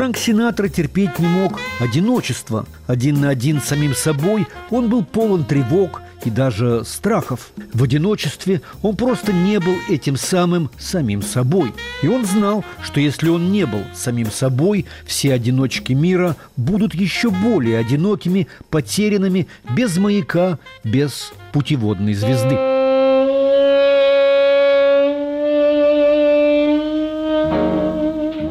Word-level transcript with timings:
Франк 0.00 0.16
Синатра 0.16 0.66
терпеть 0.68 1.18
не 1.18 1.26
мог 1.26 1.60
одиночество. 1.78 2.64
Один 2.86 3.20
на 3.20 3.28
один 3.28 3.60
с 3.60 3.66
самим 3.66 3.94
собой 3.94 4.46
он 4.70 4.88
был 4.88 5.04
полон 5.04 5.44
тревог 5.44 6.00
и 6.24 6.30
даже 6.30 6.86
страхов. 6.86 7.50
В 7.74 7.82
одиночестве 7.82 8.62
он 8.80 8.96
просто 8.96 9.34
не 9.34 9.60
был 9.60 9.74
этим 9.90 10.16
самым 10.16 10.70
самим 10.78 11.20
собой. 11.20 11.74
И 12.02 12.08
он 12.08 12.24
знал, 12.24 12.64
что 12.82 12.98
если 12.98 13.28
он 13.28 13.52
не 13.52 13.66
был 13.66 13.82
самим 13.94 14.30
собой, 14.30 14.86
все 15.04 15.34
одиночки 15.34 15.92
мира 15.92 16.34
будут 16.56 16.94
еще 16.94 17.28
более 17.28 17.76
одинокими, 17.76 18.48
потерянными, 18.70 19.48
без 19.76 19.98
маяка, 19.98 20.58
без 20.82 21.30
путеводной 21.52 22.14
звезды. 22.14 22.54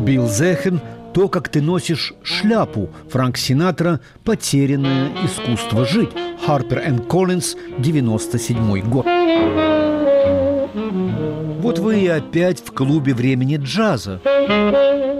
Билл 0.05 0.29
Зехен 0.29 0.79
то, 1.13 1.27
как 1.27 1.49
ты 1.49 1.61
носишь 1.61 2.13
шляпу. 2.23 2.89
Франк 3.09 3.37
Синатра 3.37 3.99
«Потерянное 4.23 5.11
искусство 5.25 5.85
жить». 5.85 6.11
Харпер 6.45 6.79
энд 6.79 7.05
Коллинз, 7.07 7.55
97 7.77 8.89
год. 8.89 9.05
Вот 11.61 11.79
вы 11.79 11.99
и 11.99 12.07
опять 12.07 12.65
в 12.65 12.71
клубе 12.71 13.13
времени 13.13 13.57
джаза. 13.57 14.21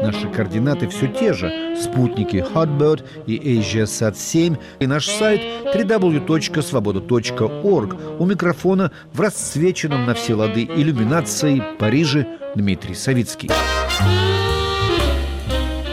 Наши 0.02 0.30
координаты 0.30 0.88
все 0.88 1.07
те 1.07 1.33
же. 1.33 1.75
Спутники 1.80 2.44
Hotbird 2.53 3.03
и 3.27 3.59
AsiaSat-7 3.59 4.58
и 4.80 4.88
наш 4.88 5.08
сайт 5.08 5.41
www.svoboda.org. 5.75 7.95
У 8.19 8.25
микрофона 8.25 8.91
в 9.13 9.21
расцвеченном 9.21 10.05
на 10.05 10.13
все 10.13 10.35
лады 10.35 10.63
иллюминации 10.63 11.61
Париже 11.77 12.25
Дмитрий 12.55 12.95
Савицкий. 12.95 13.49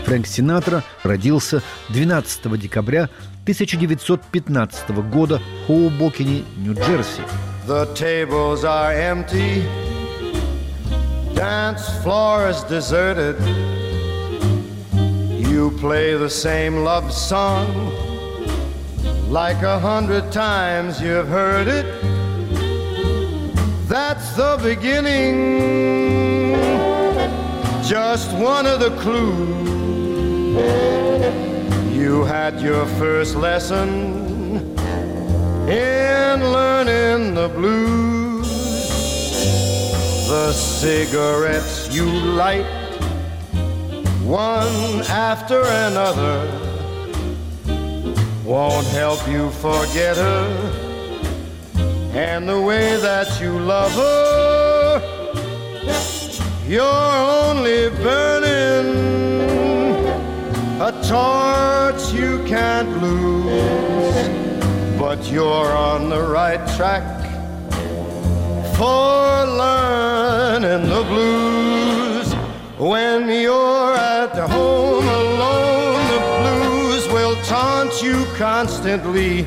Фрэнк 0.07 0.25
Синатра 0.25 0.85
родился 1.03 1.63
12 1.89 2.61
декабря 2.61 3.11
1915 3.43 4.91
года 5.11 5.41
в 5.65 5.67
Хоубокине, 5.67 6.45
Нью-Джерси. 6.59 7.23
The 7.67 7.93
tables 7.95 8.63
are 8.63 8.93
empty, 8.93 9.65
dance 11.35 11.83
floor 12.05 12.49
is 12.49 12.63
deserted. 12.69 13.37
You 14.93 15.73
play 15.81 16.15
the 16.15 16.31
same 16.31 16.85
love 16.85 17.11
song 17.11 17.67
like 19.29 19.61
a 19.65 19.81
hundred 19.81 20.31
times 20.31 21.01
you've 21.01 21.27
heard 21.27 21.67
it. 21.67 21.85
That's 23.89 24.37
the 24.37 24.57
beginning, 24.63 26.55
just 27.83 28.31
one 28.35 28.67
of 28.67 28.79
the 28.79 28.91
clues. 29.01 29.86
You 30.57 32.25
had 32.25 32.61
your 32.61 32.87
first 32.99 33.37
lesson 33.37 33.89
in 35.69 36.41
learning 36.53 37.35
the 37.35 37.49
blues. 37.49 38.49
The 40.29 40.53
cigarettes 40.53 41.95
you 41.95 42.07
light, 42.07 42.65
one 44.25 45.03
after 45.09 45.61
another, 45.63 46.49
won't 48.45 48.87
help 48.87 49.29
you 49.29 49.51
forget 49.51 50.17
her 50.17 50.87
and 52.15 52.49
the 52.49 52.61
way 52.61 52.97
that 52.97 53.41
you 53.43 53.59
love 53.59 53.93
her. 53.93 55.03
You're 56.67 56.83
only 56.83 57.91
burning 57.91 59.16
a 60.79 60.93
torch 61.09 62.13
you 62.13 62.45
can't 62.45 63.01
lose, 63.01 64.29
but 64.99 65.19
you're 65.33 65.73
on 65.73 66.11
the 66.11 66.21
right 66.21 66.61
track 66.77 67.03
for 68.77 69.47
learning 69.57 70.87
the 70.91 71.03
blues. 71.05 72.35
When 72.79 73.27
you're 73.31 73.95
at 73.95 74.37
home 74.51 75.09
alone, 75.09 76.11
the 76.11 76.21
blues 76.41 77.09
will 77.09 77.37
taunt 77.45 78.03
you 78.03 78.27
constantly. 78.37 79.45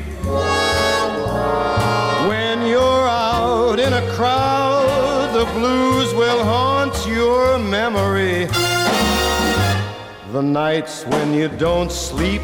When 2.28 2.66
you're 2.66 3.08
out 3.08 3.78
in 3.78 3.92
a 3.92 4.02
crowd, 4.16 5.32
the 5.32 5.44
blues 5.52 6.12
will 6.12 6.42
haunt 6.42 7.06
your 7.06 7.56
memory. 7.60 8.48
The 10.32 10.42
nights 10.42 11.04
when 11.06 11.34
you 11.34 11.48
don't 11.48 11.90
sleep, 11.90 12.42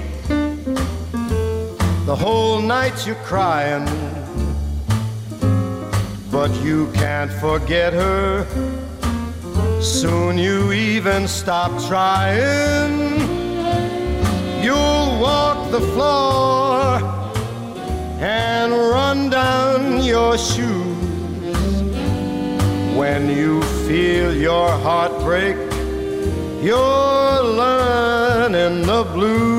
the 2.04 2.16
whole 2.18 2.60
night 2.60 3.06
you're 3.06 3.22
crying, 3.22 3.84
but 6.32 6.50
you 6.64 6.90
can't 6.94 7.30
forget 7.30 7.92
her. 7.92 8.44
Soon 9.80 10.36
you 10.36 10.72
even 10.72 11.28
stop 11.28 11.70
trying. 11.86 13.20
You'll 14.64 15.20
walk 15.20 15.70
the 15.70 15.80
floor 15.92 16.98
and 18.18 18.72
run 18.72 19.30
down 19.30 20.02
your 20.02 20.36
shoes 20.36 20.96
when 22.96 23.30
you 23.30 23.62
feel 23.86 24.34
your 24.34 24.70
heart 24.70 25.12
break 25.20 25.65
you're 26.62 27.42
learning 27.42 28.84
the 28.86 29.04
blues. 29.14 29.56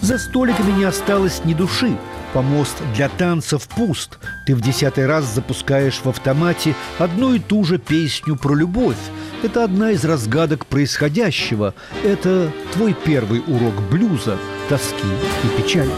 За 0.00 0.18
столиками 0.18 0.72
не 0.72 0.84
осталось 0.84 1.42
ни 1.44 1.52
души. 1.54 1.96
Помост 2.32 2.76
для 2.94 3.08
танцев 3.08 3.66
пуст. 3.66 4.18
Ты 4.46 4.54
в 4.54 4.60
десятый 4.60 5.06
раз 5.06 5.24
запускаешь 5.24 6.00
в 6.04 6.08
автомате 6.08 6.74
одну 6.98 7.34
и 7.34 7.38
ту 7.38 7.64
же 7.64 7.78
песню 7.78 8.36
про 8.36 8.54
любовь. 8.54 8.96
Это 9.42 9.64
одна 9.64 9.90
из 9.90 10.04
разгадок 10.04 10.66
происходящего. 10.66 11.74
Это 12.04 12.52
твой 12.72 12.94
первый 12.94 13.42
урок 13.46 13.74
блюза, 13.90 14.38
тоски 14.68 15.08
и 15.44 15.60
печали. 15.60 15.90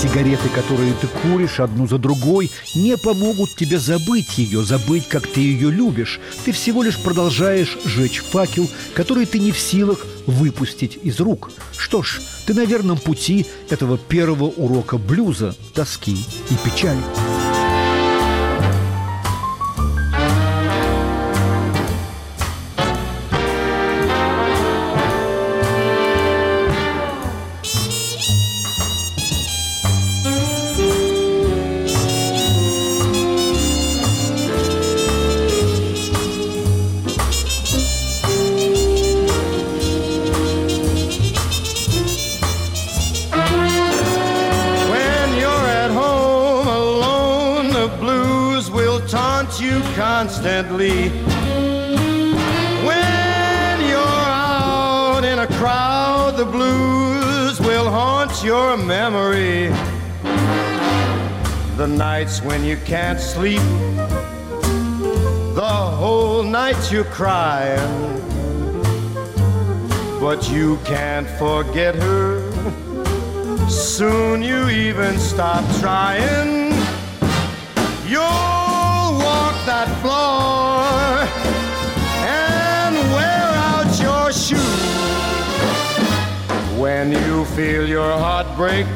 Сигареты, 0.00 0.48
которые 0.54 0.94
ты 0.94 1.06
куришь 1.08 1.60
одну 1.60 1.86
за 1.86 1.98
другой, 1.98 2.50
не 2.74 2.96
помогут 2.96 3.54
тебе 3.54 3.78
забыть 3.78 4.38
ее, 4.38 4.64
забыть, 4.64 5.06
как 5.06 5.26
ты 5.26 5.40
ее 5.40 5.70
любишь. 5.70 6.20
Ты 6.42 6.52
всего 6.52 6.82
лишь 6.82 6.98
продолжаешь 6.98 7.76
жечь 7.84 8.22
факел, 8.22 8.66
который 8.94 9.26
ты 9.26 9.38
не 9.38 9.52
в 9.52 9.58
силах 9.58 10.06
выпустить 10.24 10.98
из 11.02 11.20
рук. 11.20 11.50
Что 11.76 12.02
ж, 12.02 12.22
ты 12.46 12.54
на 12.54 12.64
верном 12.64 12.96
пути 12.96 13.44
этого 13.68 13.98
первого 13.98 14.44
урока 14.44 14.96
блюза, 14.96 15.54
тоски 15.74 16.16
и 16.48 16.54
печали. 16.64 17.39
Sleep, 63.34 63.62
the 65.54 65.76
whole 66.00 66.42
night 66.42 66.90
you're 66.90 67.12
crying. 67.20 67.92
But 70.20 70.50
you 70.50 70.78
can't 70.84 71.28
forget 71.38 71.94
her. 71.94 72.28
Soon 73.68 74.42
you 74.42 74.68
even 74.68 75.18
stop 75.18 75.64
trying. 75.80 76.72
You're 78.06 78.50
that 79.66 79.88
floor 80.02 80.90
and 82.42 82.94
wear 83.16 83.46
out 83.70 83.92
your 84.06 84.32
shoes. 84.32 84.60
When 86.80 87.12
you 87.12 87.44
feel 87.56 87.86
your 87.86 88.12
heart 88.24 88.48
break, 88.56 88.86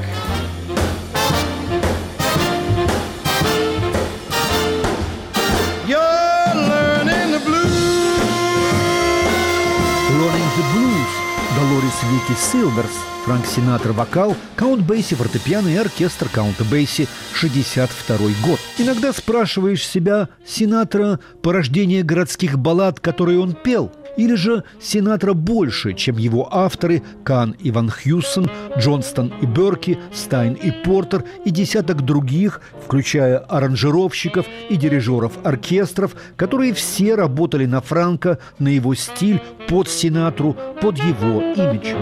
Долорис 11.57 12.03
Вики 12.11 12.37
Силверс, 12.37 12.91
Франк 13.25 13.47
Синатра 13.47 13.93
вокал, 13.93 14.35
Каунт 14.57 14.85
Бейси 14.85 15.15
фортепиано 15.15 15.69
и 15.69 15.77
оркестр 15.77 16.29
Каунта 16.29 16.65
Бейси 16.65 17.07
62 17.33 18.17
год. 18.45 18.59
Иногда 18.79 19.13
спрашиваешь 19.13 19.87
себя, 19.87 20.29
Синатра– 20.45 21.21
порождение 21.43 22.03
городских 22.03 22.59
баллад, 22.59 22.99
которые 22.99 23.39
он 23.39 23.53
пел– 23.53 23.93
или 24.17 24.35
же 24.35 24.65
Синатра 24.81 25.33
больше, 25.33 25.93
чем 25.95 26.19
его 26.19 26.49
авторы 26.53 27.03
Кан 27.25 27.53
и 27.53 27.71
Ван 27.71 27.91
Хьюсон, 27.91 28.51
Джонстон 28.79 29.33
и 29.41 29.47
Берки, 29.47 29.99
Стайн 30.13 30.55
и 30.55 30.71
Портер 30.71 31.25
и 31.45 31.51
десяток 31.51 32.03
других, 32.03 32.61
включая 32.85 33.39
аранжировщиков 33.39 34.47
и 34.69 34.77
дирижеров 34.77 35.33
оркестров, 35.45 36.15
которые 36.37 36.73
все 36.75 37.15
работали 37.15 37.67
на 37.67 37.81
Франко, 37.81 38.39
на 38.59 38.69
его 38.69 38.95
стиль, 38.95 39.43
под 39.69 39.89
Синатру, 39.89 40.57
под 40.81 40.99
его 40.99 41.41
имидж. 41.55 41.95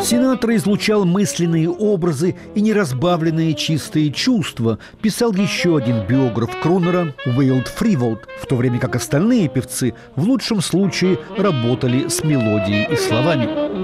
Синатра 0.00 0.54
излучал 0.56 1.04
мысленные 1.04 1.70
образы 1.70 2.36
и 2.54 2.60
неразбавленные 2.60 3.54
чистые 3.54 4.12
чувства, 4.12 4.78
писал 5.00 5.32
еще 5.32 5.76
один 5.76 6.06
биограф 6.06 6.50
Крунера 6.60 7.14
Уэйлд 7.24 7.68
Фриволд, 7.68 8.26
в 8.40 8.46
то 8.46 8.56
время 8.56 8.78
как 8.78 8.96
остальные 8.96 9.48
певцы 9.48 9.94
в 10.16 10.24
лучшем 10.24 10.60
случае 10.60 11.18
работали 11.36 12.08
с 12.08 12.22
мелодией 12.24 12.92
и 12.92 12.96
словами. 12.96 13.83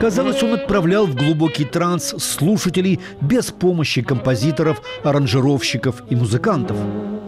Казалось, 0.00 0.42
он 0.42 0.54
отправлял 0.54 1.06
в 1.06 1.14
глубокий 1.14 1.64
транс 1.64 2.14
слушателей 2.18 3.00
без 3.20 3.50
помощи 3.52 4.02
композиторов, 4.02 4.82
аранжировщиков 5.04 6.02
и 6.10 6.16
музыкантов. 6.16 6.76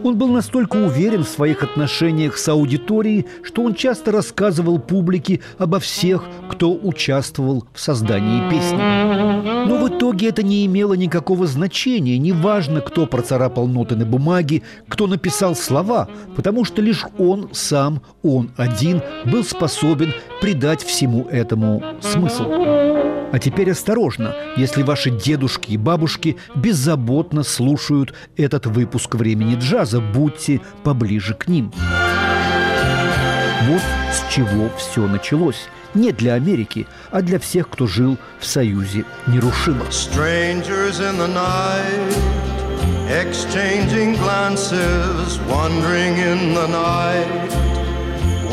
Он 0.03 0.17
был 0.17 0.27
настолько 0.27 0.75
уверен 0.75 1.23
в 1.23 1.29
своих 1.29 1.63
отношениях 1.63 2.37
с 2.37 2.47
аудиторией, 2.47 3.25
что 3.43 3.63
он 3.63 3.73
часто 3.73 4.11
рассказывал 4.11 4.77
публике 4.77 5.39
обо 5.57 5.79
всех, 5.79 6.23
кто 6.49 6.75
участвовал 6.75 7.65
в 7.73 7.79
создании 7.79 8.47
песни. 8.49 9.65
Но 9.67 9.77
в 9.77 9.89
итоге 9.89 10.29
это 10.29 10.43
не 10.43 10.65
имело 10.65 10.93
никакого 10.93 11.47
значения. 11.47 12.17
Неважно, 12.19 12.81
кто 12.81 13.07
процарапал 13.07 13.67
ноты 13.67 13.95
на 13.95 14.05
бумаге, 14.05 14.61
кто 14.87 15.07
написал 15.07 15.55
слова, 15.55 16.07
потому 16.35 16.65
что 16.65 16.83
лишь 16.83 17.05
он 17.17 17.49
сам, 17.53 18.01
он 18.21 18.51
один, 18.57 19.01
был 19.25 19.43
способен 19.43 20.13
придать 20.39 20.83
всему 20.83 21.23
этому 21.31 21.81
смысл. 22.01 22.34
А 22.43 23.39
теперь 23.39 23.71
осторожно, 23.71 24.35
если 24.57 24.83
ваши 24.83 25.09
дедушки 25.09 25.71
и 25.71 25.77
бабушки 25.77 26.37
беззаботно 26.55 27.43
слушают 27.43 28.13
этот 28.37 28.65
выпуск 28.65 29.15
времени 29.15 29.55
джаза, 29.55 29.99
будьте 29.99 30.61
поближе 30.83 31.33
к 31.33 31.47
ним. 31.47 31.71
Вот 33.67 33.81
с 34.11 34.33
чего 34.33 34.69
все 34.77 35.07
началось. 35.07 35.67
Не 35.93 36.11
для 36.11 36.33
Америки, 36.33 36.87
а 37.09 37.21
для 37.21 37.39
всех, 37.39 37.69
кто 37.69 37.87
жил 37.87 38.17
в 38.39 38.45
Союзе 38.45 39.05
нерушимо. 39.27 39.85
Exchanging 43.07 44.17
glances, 44.17 45.39
wandering 45.47 46.17
in 46.17 46.55
the 46.55 46.67
night. 46.67 47.74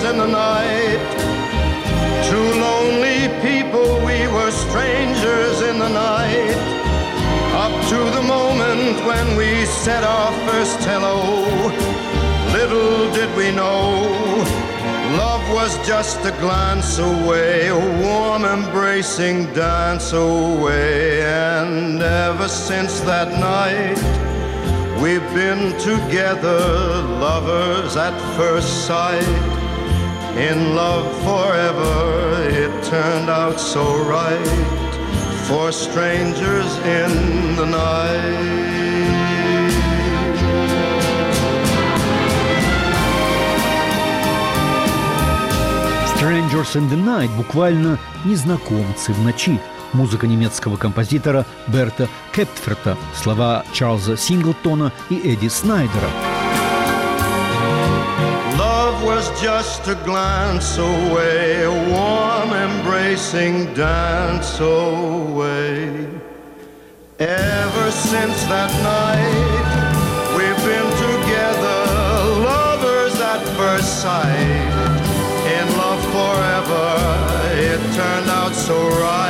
Strangers 0.00 0.22
in 0.22 0.30
the 0.30 0.32
night, 0.32 1.00
two 2.30 2.48
lonely 2.58 3.28
people, 3.42 3.98
we 3.98 4.26
were 4.28 4.50
strangers 4.50 5.60
in 5.60 5.78
the 5.78 5.90
night 5.90 6.56
up 7.52 7.72
to 7.90 7.98
the 8.16 8.22
moment 8.22 8.96
when 9.04 9.36
we 9.36 9.66
said 9.66 10.02
our 10.02 10.32
first 10.48 10.78
hello. 10.88 11.44
Little 12.54 13.12
did 13.12 13.28
we 13.36 13.50
know, 13.50 14.08
love 15.18 15.46
was 15.52 15.76
just 15.86 16.24
a 16.24 16.30
glance 16.40 16.98
away, 16.98 17.68
a 17.68 17.78
warm 18.02 18.46
embracing 18.46 19.52
dance 19.52 20.14
away. 20.14 21.20
And 21.22 22.00
ever 22.00 22.48
since 22.48 23.00
that 23.00 23.38
night, 23.38 24.00
we've 25.02 25.28
been 25.34 25.78
together, 25.78 27.02
lovers 27.20 27.96
at 27.96 28.18
first 28.38 28.86
sight. 28.86 29.59
In 30.36 30.74
love 30.74 31.10
forever, 31.22 32.48
it 32.48 32.84
turned 32.84 33.28
out 33.28 33.60
so 33.60 33.82
right 34.04 34.46
for 35.46 35.72
strangers 35.72 36.76
in 36.78 37.56
the 37.56 37.66
night. 37.66 38.60
Strangers 46.16 46.76
in 46.76 46.88
the 46.88 46.96
Night 46.96 47.30
буквально 47.36 47.98
незнакомцы 48.24 49.12
в 49.12 49.24
ночи. 49.24 49.58
Музыка 49.92 50.26
немецкого 50.28 50.76
композитора 50.76 51.44
Берта 51.66 52.08
Кептферта, 52.32 52.96
слова 53.16 53.64
Чарльза 53.72 54.16
Синглтона 54.16 54.92
и 55.08 55.16
Эдди 55.16 55.48
Снайдера– 55.48 56.10
was 59.20 59.40
just 59.40 59.86
a 59.88 59.94
glance 60.04 60.78
away, 60.78 61.62
a 61.64 61.70
warm 61.70 62.52
embracing 62.52 63.72
dance 63.74 64.60
away. 64.60 66.08
Ever 67.18 67.90
since 67.90 68.38
that 68.44 68.72
night, 68.82 69.66
we've 70.36 70.62
been 70.64 70.90
together, 71.06 71.80
lovers 72.48 73.20
at 73.20 73.42
first 73.58 74.00
sight. 74.02 74.70
In 75.58 75.66
love 75.76 76.02
forever, 76.16 76.86
it 77.68 77.80
turned 77.94 78.30
out 78.30 78.54
so 78.54 78.88
right 79.00 79.29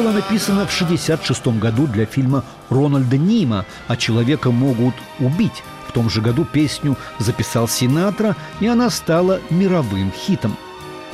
была 0.00 0.12
написана 0.12 0.66
в 0.66 0.74
1966 0.74 1.58
году 1.58 1.86
для 1.86 2.06
фильма 2.06 2.42
Рональда 2.70 3.18
Нима 3.18 3.66
«А 3.86 3.96
человека 3.98 4.50
могут 4.50 4.94
убить». 5.18 5.62
В 5.88 5.92
том 5.92 6.08
же 6.08 6.22
году 6.22 6.46
песню 6.46 6.96
записал 7.18 7.68
Синатра, 7.68 8.34
и 8.60 8.66
она 8.66 8.88
стала 8.88 9.40
мировым 9.50 10.10
хитом– 10.12 10.56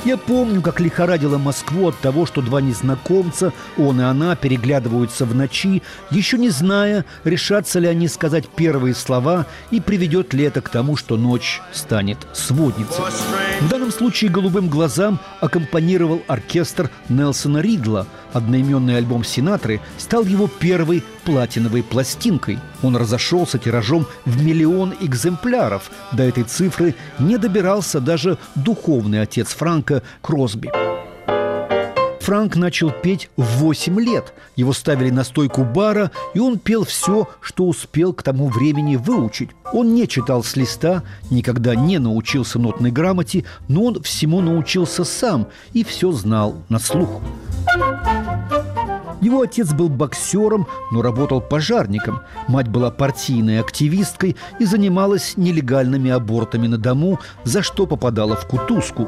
я 0.05 0.15
помню, 0.15 0.61
как 0.61 0.79
лихорадила 0.79 1.37
Москву 1.37 1.89
от 1.89 1.97
того, 1.99 2.25
что 2.25 2.41
два 2.41 2.61
незнакомца, 2.61 3.51
он 3.77 3.99
и 3.99 4.03
она, 4.03 4.35
переглядываются 4.35 5.25
в 5.25 5.35
ночи, 5.35 5.81
еще 6.11 6.37
не 6.37 6.49
зная, 6.49 7.03
решатся 7.23 7.79
ли 7.79 7.87
они 7.87 8.07
сказать 8.07 8.47
первые 8.47 8.93
слова 8.93 9.45
и 9.71 9.81
приведет 9.81 10.33
ли 10.33 10.45
это 10.45 10.61
к 10.61 10.69
тому, 10.69 10.95
что 10.95 11.17
ночь 11.17 11.61
станет 11.73 12.19
сводницей. 12.33 13.03
В 13.59 13.69
данном 13.69 13.91
случае 13.91 14.29
«Голубым 14.31 14.69
глазам» 14.69 15.19
аккомпанировал 15.41 16.21
оркестр 16.27 16.89
Нелсона 17.09 17.57
Ридла. 17.57 18.05
Одноименный 18.33 18.97
альбом 18.97 19.23
Синатры 19.23 19.79
стал 19.97 20.23
его 20.23 20.47
первой 20.47 21.03
платиновой 21.23 21.83
пластинкой. 21.83 22.59
Он 22.83 22.95
разошелся 22.95 23.57
тиражом 23.57 24.05
в 24.25 24.43
миллион 24.43 24.93
экземпляров. 24.99 25.91
До 26.11 26.23
этой 26.23 26.43
цифры 26.43 26.95
не 27.19 27.37
добирался 27.37 27.99
даже 27.99 28.37
духовный 28.55 29.21
отец 29.21 29.49
Франка 29.49 30.03
Кросби. 30.21 30.71
Франк 32.27 32.57
начал 32.57 32.91
петь 32.91 33.29
в 33.37 33.59
8 33.59 34.01
лет. 34.01 34.33
Его 34.57 34.73
ставили 34.73 35.11
на 35.11 35.23
стойку 35.23 35.63
бара, 35.63 36.11
и 36.33 36.39
он 36.39 36.59
пел 36.59 36.83
все, 36.83 37.29
что 37.39 37.65
успел 37.65 38.11
к 38.11 38.21
тому 38.21 38.49
времени 38.49 38.97
выучить. 38.97 39.51
Он 39.71 39.95
не 39.95 40.09
читал 40.09 40.43
с 40.43 40.57
листа, 40.57 41.03
никогда 41.29 41.73
не 41.73 41.99
научился 41.99 42.59
нотной 42.59 42.91
грамоте, 42.91 43.45
но 43.69 43.85
он 43.85 44.03
всему 44.03 44.41
научился 44.41 45.05
сам 45.05 45.47
и 45.71 45.85
все 45.85 46.11
знал 46.11 46.57
на 46.67 46.79
слух. 46.79 47.21
Его 49.21 49.41
отец 49.41 49.73
был 49.73 49.89
боксером, 49.89 50.67
но 50.91 51.01
работал 51.01 51.41
пожарником. 51.41 52.21
Мать 52.47 52.67
была 52.67 52.91
партийной 52.91 53.59
активисткой 53.59 54.37
и 54.59 54.65
занималась 54.65 55.35
нелегальными 55.37 56.11
абортами 56.11 56.67
на 56.67 56.77
дому, 56.77 57.19
за 57.43 57.63
что 57.63 57.87
попадала 57.87 58.35
в 58.35 58.47
кутузку. 58.47 59.07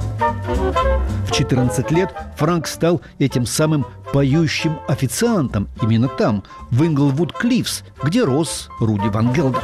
В 1.27 1.31
14 1.31 1.91
лет 1.91 2.13
Франк 2.37 2.67
стал 2.67 3.01
этим 3.19 3.45
самым 3.45 3.85
поющим 4.11 4.79
официантом 4.87 5.69
именно 5.81 6.07
там, 6.07 6.43
в 6.71 6.83
Инглвуд 6.83 7.31
Клиффс, 7.31 7.83
где 8.03 8.23
рос 8.23 8.69
Руди 8.79 9.07
Ван 9.09 9.31
Гелда. 9.31 9.59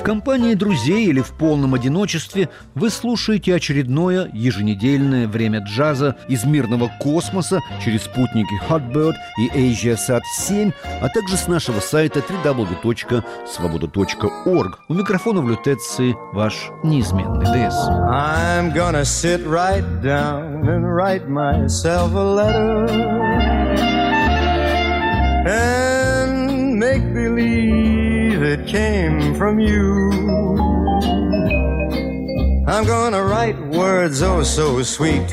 В 0.00 0.02
компании 0.02 0.54
друзей 0.54 1.06
или 1.08 1.20
в 1.20 1.32
полном 1.32 1.74
одиночестве 1.74 2.48
вы 2.74 2.88
слушаете 2.88 3.54
очередное 3.54 4.30
еженедельное 4.32 5.28
время 5.28 5.62
джаза 5.62 6.16
из 6.26 6.44
мирного 6.44 6.90
космоса 7.00 7.60
через 7.84 8.04
спутники 8.04 8.58
Hotbird 8.66 9.12
и 9.38 9.48
AsiaSat 9.48 10.22
7, 10.38 10.72
а 11.02 11.08
также 11.10 11.36
с 11.36 11.48
нашего 11.48 11.80
сайта 11.80 12.20
www.svoboda.org. 12.20 14.78
У 14.88 14.94
микрофона 14.94 15.42
в 15.42 15.50
лютеции 15.50 16.16
ваш 16.32 16.70
неизменный 16.82 17.44
ДС. 17.44 17.76
I'm 18.10 18.72
gonna 18.72 19.04
sit 19.04 19.46
right 19.46 19.84
down 20.02 20.66
and 20.66 20.94
write 20.94 21.28
myself 21.28 22.14
a 22.14 22.24
letter 22.24 22.86
and 25.46 26.78
make 26.78 27.09
it 28.50 28.66
came 28.66 29.34
from 29.36 29.60
you. 29.60 30.10
I'm 32.66 32.84
gonna 32.84 33.22
write 33.22 33.58
words 33.68 34.22
oh 34.22 34.42
so 34.42 34.82
sweet. 34.82 35.28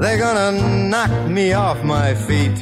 They're 0.00 0.18
gonna 0.18 0.52
knock 0.90 1.10
me 1.30 1.54
off 1.54 1.82
my 1.82 2.14
feet. 2.14 2.56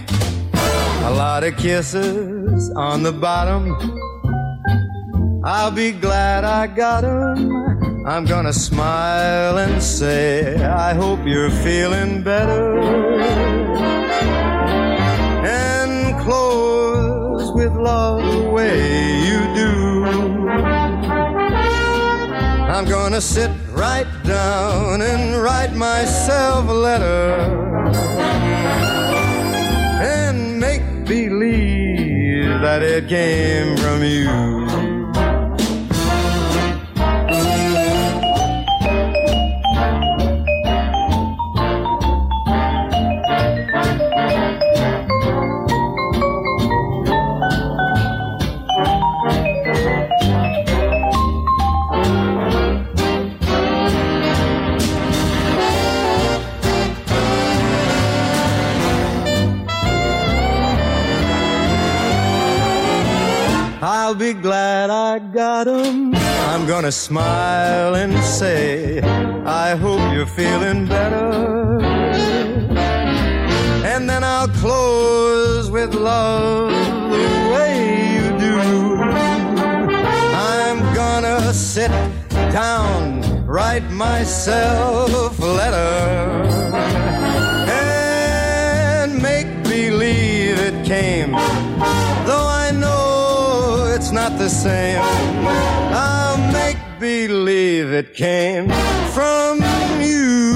A 1.11 1.11
lot 1.11 1.43
of 1.43 1.57
kisses 1.57 2.71
on 2.77 3.03
the 3.03 3.12
bottom. 3.12 3.65
I'll 5.45 5.73
be 5.73 5.91
glad 5.91 6.45
I 6.45 6.67
got 6.69 7.03
'em. 7.05 8.07
I'm 8.07 8.25
gonna 8.25 8.53
smile 8.53 9.59
and 9.59 9.83
say, 9.83 10.57
I 10.88 10.95
hope 10.95 11.21
you're 11.27 11.55
feeling 11.67 12.23
better. 12.23 12.81
And 15.62 16.17
close 16.25 17.50
with 17.53 17.73
love 17.73 18.23
the 18.33 18.50
way 18.50 19.09
I'm 22.75 22.87
gonna 22.87 23.21
sit 23.21 23.50
right 23.73 24.07
down 24.25 25.03
and 25.03 25.43
write 25.43 25.75
myself 25.75 26.67
a 26.69 26.73
letter 26.73 27.35
and 30.00 30.59
make 30.59 30.83
believe 31.05 32.61
that 32.62 32.83
it 32.83 33.07
came 33.09 33.77
from 33.77 34.03
you. 34.03 34.58
Be 64.35 64.35
glad 64.35 64.90
I 64.90 65.18
got 65.18 65.66
'em. 65.66 66.14
I'm 66.52 66.66
gonna 66.66 66.92
smile 66.92 67.94
and 67.94 68.12
say, 68.40 69.00
I 69.64 69.68
hope 69.85 70.02
you're 70.12 70.32
feeling 70.40 70.80
better. 70.87 71.30
And 73.92 74.02
then 74.11 74.23
I'll 74.35 74.52
close 74.64 75.70
with 75.70 75.94
love 75.94 76.73
the 77.14 77.28
way 77.54 77.75
you 78.16 78.26
do. 78.47 78.58
I'm 80.61 80.78
gonna 81.00 81.40
sit 81.54 81.92
down, 82.52 83.00
write 83.47 83.88
myself 83.90 85.30
a 85.49 85.50
letter, 85.61 85.94
and 89.00 89.11
make 89.28 89.49
believe 89.75 90.56
it 90.68 90.76
came 90.94 91.32
not 94.28 94.38
the 94.38 94.49
same. 94.49 95.00
I'll 95.92 96.38
make 96.52 96.78
believe 96.99 97.92
it 97.92 98.14
came 98.14 98.68
from 99.14 99.61
you. 100.00 100.54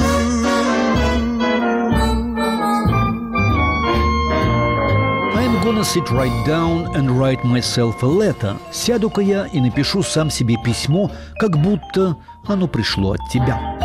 Gonna 5.65 5.85
sit 5.85 6.11
right 6.11 6.45
down 6.45 6.97
and 6.97 7.09
write 7.13 7.45
myself 7.45 8.03
a 8.03 8.07
letter. 8.07 8.57
Сяду-ка 8.73 9.21
я 9.21 9.47
и 9.47 9.61
напишу 9.61 10.03
сам 10.03 10.29
себе 10.29 10.57
письмо, 10.65 11.09
как 11.39 11.57
будто 11.57 12.17
оно 12.49 12.67
пришло 12.67 13.13
от 13.13 13.21
тебя. 13.31 13.79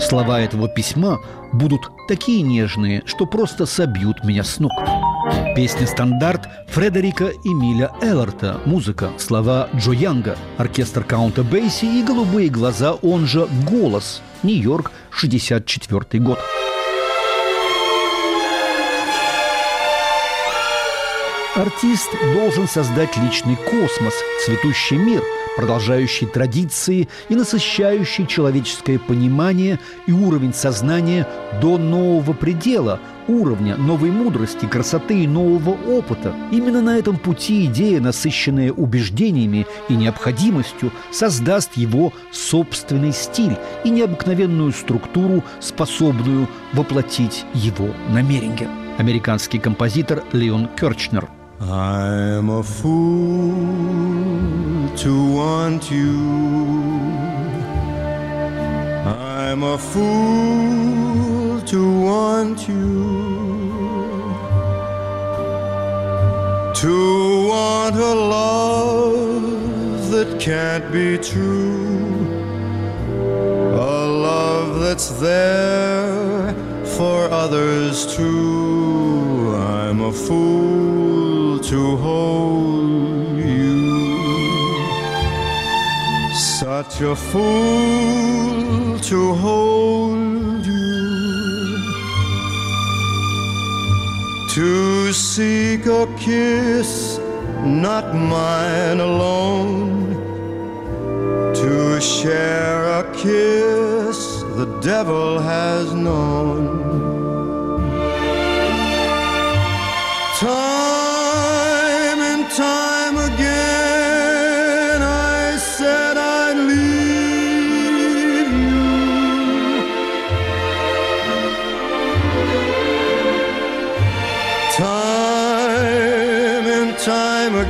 Слова 0.00 0.40
этого 0.40 0.68
письма 0.68 1.20
будут 1.52 1.88
такие 2.08 2.42
нежные, 2.42 3.02
что 3.06 3.24
просто 3.24 3.66
собьют 3.66 4.24
меня 4.24 4.42
с 4.42 4.58
ног. 4.58 4.72
Песня-стандарт 5.54 6.48
Фредерика 6.66 7.30
Эмиля 7.44 7.92
Элларта, 8.02 8.60
музыка, 8.66 9.12
слова 9.18 9.68
Джо 9.76 9.92
Янга, 9.92 10.36
оркестр 10.58 11.04
Каунта 11.04 11.44
Бейси 11.44 11.84
и 11.84 12.02
«Голубые 12.02 12.48
глаза», 12.48 12.94
он 12.94 13.26
же 13.26 13.46
«Голос», 13.70 14.20
Нью-Йорк, 14.42 14.90
64 15.10 16.20
год. 16.24 16.40
Артист 21.54 22.10
должен 22.34 22.66
создать 22.66 23.16
личный 23.16 23.54
космос, 23.54 24.12
цветущий 24.44 24.96
мир, 24.96 25.22
продолжающий 25.56 26.26
традиции 26.26 27.08
и 27.28 27.36
насыщающий 27.36 28.26
человеческое 28.26 28.98
понимание 28.98 29.78
и 30.08 30.12
уровень 30.12 30.52
сознания 30.52 31.28
до 31.62 31.78
нового 31.78 32.32
предела, 32.32 32.98
уровня 33.28 33.76
новой 33.76 34.10
мудрости, 34.10 34.66
красоты 34.66 35.22
и 35.22 35.28
нового 35.28 35.76
опыта. 35.96 36.34
Именно 36.50 36.82
на 36.82 36.98
этом 36.98 37.18
пути 37.18 37.66
идея, 37.66 38.00
насыщенная 38.00 38.72
убеждениями 38.72 39.64
и 39.88 39.94
необходимостью, 39.94 40.90
создаст 41.12 41.76
его 41.76 42.12
собственный 42.32 43.12
стиль 43.12 43.56
и 43.84 43.90
необыкновенную 43.90 44.72
структуру, 44.72 45.44
способную 45.60 46.48
воплотить 46.72 47.44
его 47.54 47.90
намерения. 48.10 48.68
Американский 48.98 49.60
композитор 49.60 50.24
Леон 50.32 50.68
Керчнер– 50.76 51.28
I'm 51.60 52.50
a 52.50 52.62
fool 52.62 53.54
to 54.96 55.32
want 55.32 55.90
you. 55.90 56.18
I'm 59.06 59.62
a 59.62 59.78
fool 59.78 61.60
to 61.60 62.00
want 62.00 62.68
you. 62.68 63.04
To 66.74 67.46
want 67.48 67.96
a 67.96 68.14
love 68.14 70.10
that 70.10 70.40
can't 70.40 70.92
be 70.92 71.18
true. 71.18 72.24
A 73.74 74.06
love 74.06 74.80
that's 74.80 75.10
there 75.20 76.52
for 76.96 77.30
others 77.30 78.06
too. 78.16 79.54
I'm 79.56 80.00
a 80.00 80.12
fool 80.12 81.03
to 81.74 81.96
hold 81.96 83.36
you. 83.36 83.74
Such 86.32 87.00
a 87.00 87.16
fool 87.16 88.96
to 89.10 89.20
hold 89.44 90.64
you. 90.64 91.00
To 94.54 95.12
seek 95.12 95.86
a 95.86 96.06
kiss, 96.16 97.18
not 97.64 98.14
mine 98.14 99.00
alone. 99.00 100.14
To 101.60 102.00
share 102.00 102.80
a 103.00 103.02
kiss 103.22 104.18
the 104.60 104.68
devil 104.80 105.40
has 105.40 105.92
known. 105.92 107.13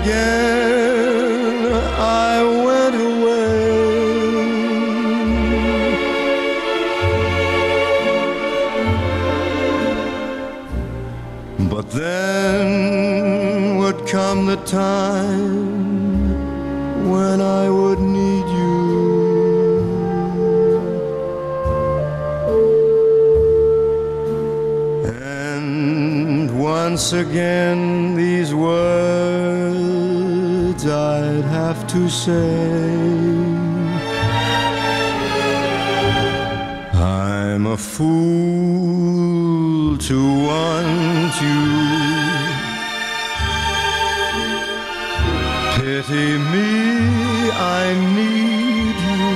Again 0.04 1.72
I 1.98 2.42
went 2.66 2.94
away. 2.94 3.54
But 11.70 11.86
then 11.90 13.78
would 13.78 14.06
come 14.06 14.46
the 14.46 14.56
time 14.66 15.64
when 17.10 17.40
I 17.40 17.70
would 17.70 18.00
need 18.00 18.46
you. 18.58 18.74
And 25.54 26.50
once 26.60 27.12
again, 27.12 28.13
to 31.94 32.08
say. 32.08 32.58
I'm 36.92 37.66
a 37.66 37.76
fool 37.76 39.16
to 40.08 40.18
want 40.48 41.34
you. 41.46 41.62
Pity 45.76 46.30
me, 46.52 46.70
I 47.52 47.84
need 48.18 48.96
you. 49.10 49.28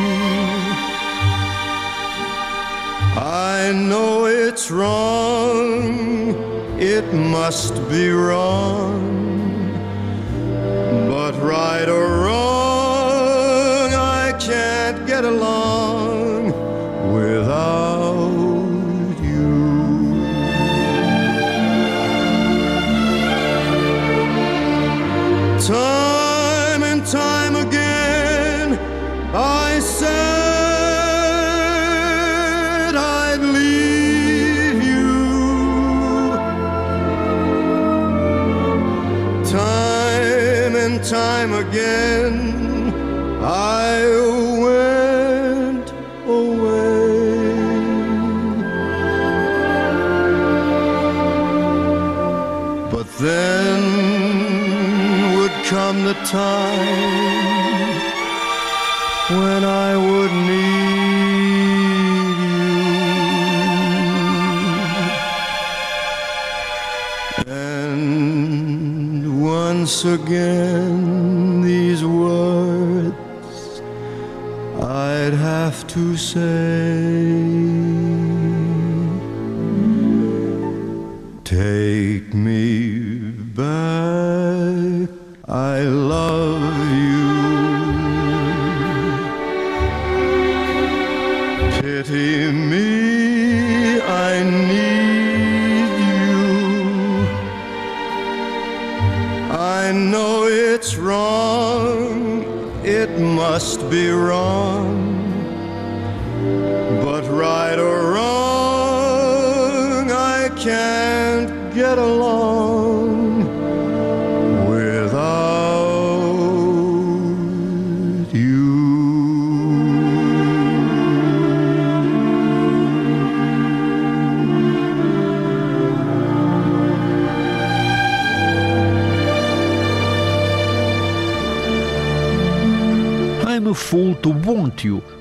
I 3.54 3.72
know 3.72 4.14
it's 4.26 4.66
wrong, 4.72 5.68
it 6.80 7.06
must 7.14 7.74
be 7.88 8.10
wrong. 8.10 9.07
Time 56.24 58.00
when 59.42 59.64
I 59.64 59.96
would 59.96 60.32
need 60.32 60.58
you. 62.52 62.58
And 67.46 69.42
once 69.42 70.04
again, 70.04 71.62
these 71.62 72.04
words 72.04 73.16
I'd 74.80 75.34
have 75.34 75.86
to 75.88 76.16
say. 76.16 76.38
Take 81.44 82.34
me 82.34 82.67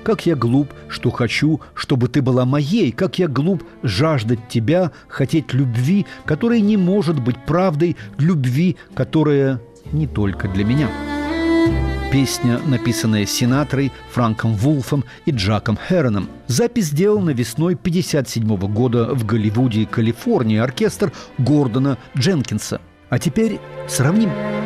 Как 0.08 0.24
я 0.24 0.36
глуп, 0.36 0.72
что 0.88 1.10
хочу, 1.10 1.60
чтобы 1.74 2.08
ты 2.08 2.22
была 2.22 2.46
моей. 2.46 2.92
Как 2.92 3.18
я 3.18 3.28
глуп 3.28 3.62
жаждать 3.82 4.48
тебя, 4.48 4.90
хотеть 5.06 5.52
любви, 5.52 6.06
которая 6.24 6.60
не 6.60 6.78
может 6.78 7.22
быть 7.22 7.36
правдой, 7.44 7.94
любви, 8.16 8.78
которая 8.94 9.60
не 9.92 10.06
только 10.06 10.48
для 10.48 10.64
меня. 10.64 10.88
Песня, 12.10 12.58
написанная 12.66 13.26
Синатрой, 13.26 13.92
Франком 14.10 14.54
Вулфом 14.54 15.04
и 15.26 15.30
Джаком 15.30 15.76
Хероном. 15.76 16.30
Запись 16.46 16.86
сделана 16.86 17.28
весной 17.28 17.74
1957 17.74 18.56
года 18.72 19.14
в 19.14 19.26
Голливуде, 19.26 19.84
Калифорнии, 19.84 20.56
оркестр 20.56 21.12
Гордона 21.36 21.98
Дженкинса. 22.16 22.80
А 23.10 23.18
теперь 23.18 23.60
сравним. 23.86 24.30
I'm 24.30 24.57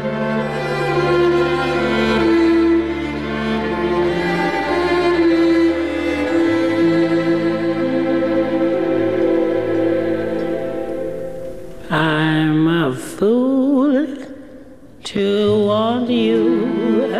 to 15.13 15.67
want 15.67 16.09
you. 16.09 17.15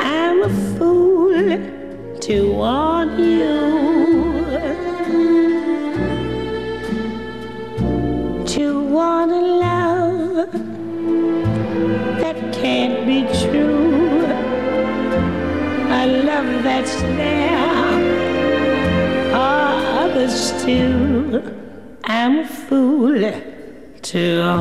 I'm 0.00 0.42
a 0.42 0.50
fool 0.74 2.18
to 2.18 2.52
want 2.52 3.20
you. 3.20 3.56
To 8.54 8.82
want 8.82 9.30
a 9.30 9.42
love 9.64 10.52
that 12.20 12.52
can't 12.52 13.06
be 13.06 13.20
true. 13.42 14.24
A 16.00 16.04
love 16.26 16.64
that's 16.64 17.00
there 17.02 17.58
others 19.32 20.50
too 20.64 21.07
to 24.08 24.40
a 24.40 24.56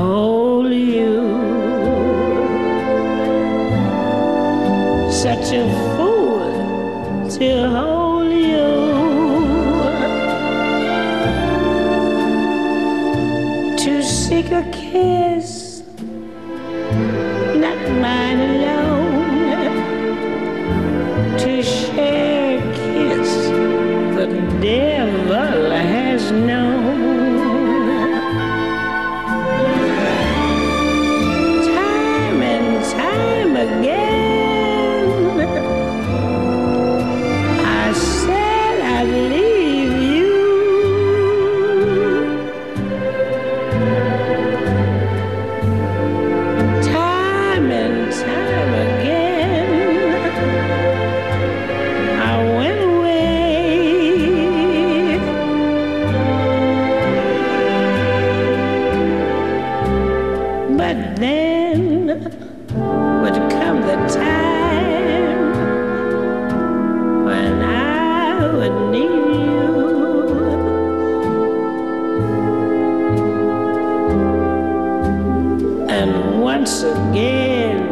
once 76.58 76.82
again. 76.82 77.84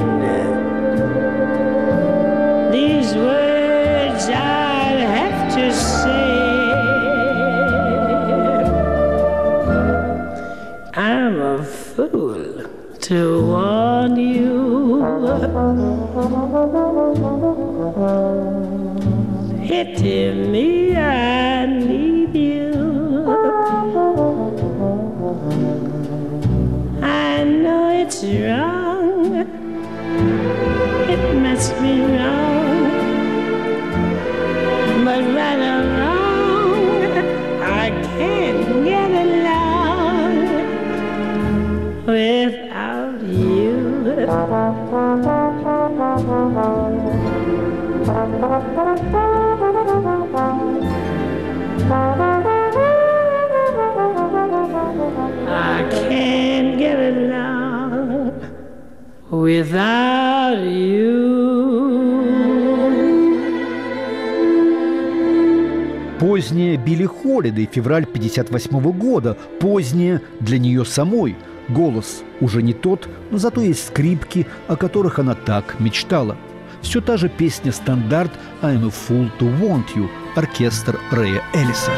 These 2.71 3.13
words 3.13 4.25
I'll 4.27 5.01
have 5.19 5.53
to 5.53 5.65
say. 5.71 6.31
I'm 10.95 11.39
a 11.41 11.63
fool 11.63 12.65
to 13.01 13.45
warn 13.45 14.15
you. 14.15 14.55
Hit 19.61 20.01
me, 20.51 20.97
I. 20.97 21.45
wrong. 28.25 29.35
It 31.13 31.23
must 31.35 31.73
be 31.81 32.01
wrong. 32.01 32.89
But 35.05 35.23
right 35.37 35.61
or 35.73 35.81
wrong, 35.97 37.03
I 37.61 37.89
can't 38.17 38.65
get 38.83 39.11
along 39.25 40.35
without 42.05 43.21
you. 43.21 43.85
Without 59.45 60.57
you. 60.57 61.45
Поздняя 66.19 66.77
Билли 66.77 67.05
Холидей, 67.05 67.69
февраль 67.71 68.07
58 68.07 68.91
года, 68.93 69.37
поздняя 69.59 70.21
для 70.39 70.57
нее 70.57 70.83
самой. 70.83 71.35
Голос 71.69 72.23
уже 72.41 72.63
не 72.63 72.73
тот, 72.73 73.07
но 73.29 73.37
зато 73.37 73.61
есть 73.61 73.87
скрипки, 73.87 74.47
о 74.67 74.75
которых 74.75 75.19
она 75.19 75.35
так 75.35 75.79
мечтала. 75.79 76.35
Все 76.81 77.01
та 77.01 77.17
же 77.17 77.29
песня-стандарт 77.29 78.31
«I'm 78.61 78.87
a 78.87 78.91
fool 78.91 79.29
to 79.39 79.61
want 79.61 79.85
you» 79.95 80.07
оркестр 80.35 80.99
Рэя 81.11 81.43
Эллиса. 81.53 81.91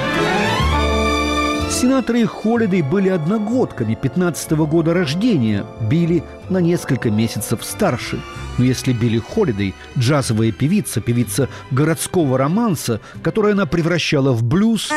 Синатра 1.80 2.18
и 2.18 2.26
Холидей 2.26 2.82
были 2.82 3.10
одногодками 3.10 3.94
15 3.94 4.54
-го 4.54 4.66
года 4.66 4.96
рождения, 4.96 5.64
Билли 5.80 6.24
на 6.50 6.58
несколько 6.58 7.12
месяцев 7.12 7.64
старше. 7.64 8.20
Но 8.58 8.66
если 8.66 8.94
Билли 8.94 9.20
Холидей– 9.20 9.76
джазовая 9.96 10.52
певица, 10.52 11.02
певица 11.02 11.50
городского 11.70 12.40
романса, 12.40 13.00
которую 13.22 13.54
она 13.54 13.68
превращала 13.68 14.32
в 14.32 14.44
блюз, 14.44 14.90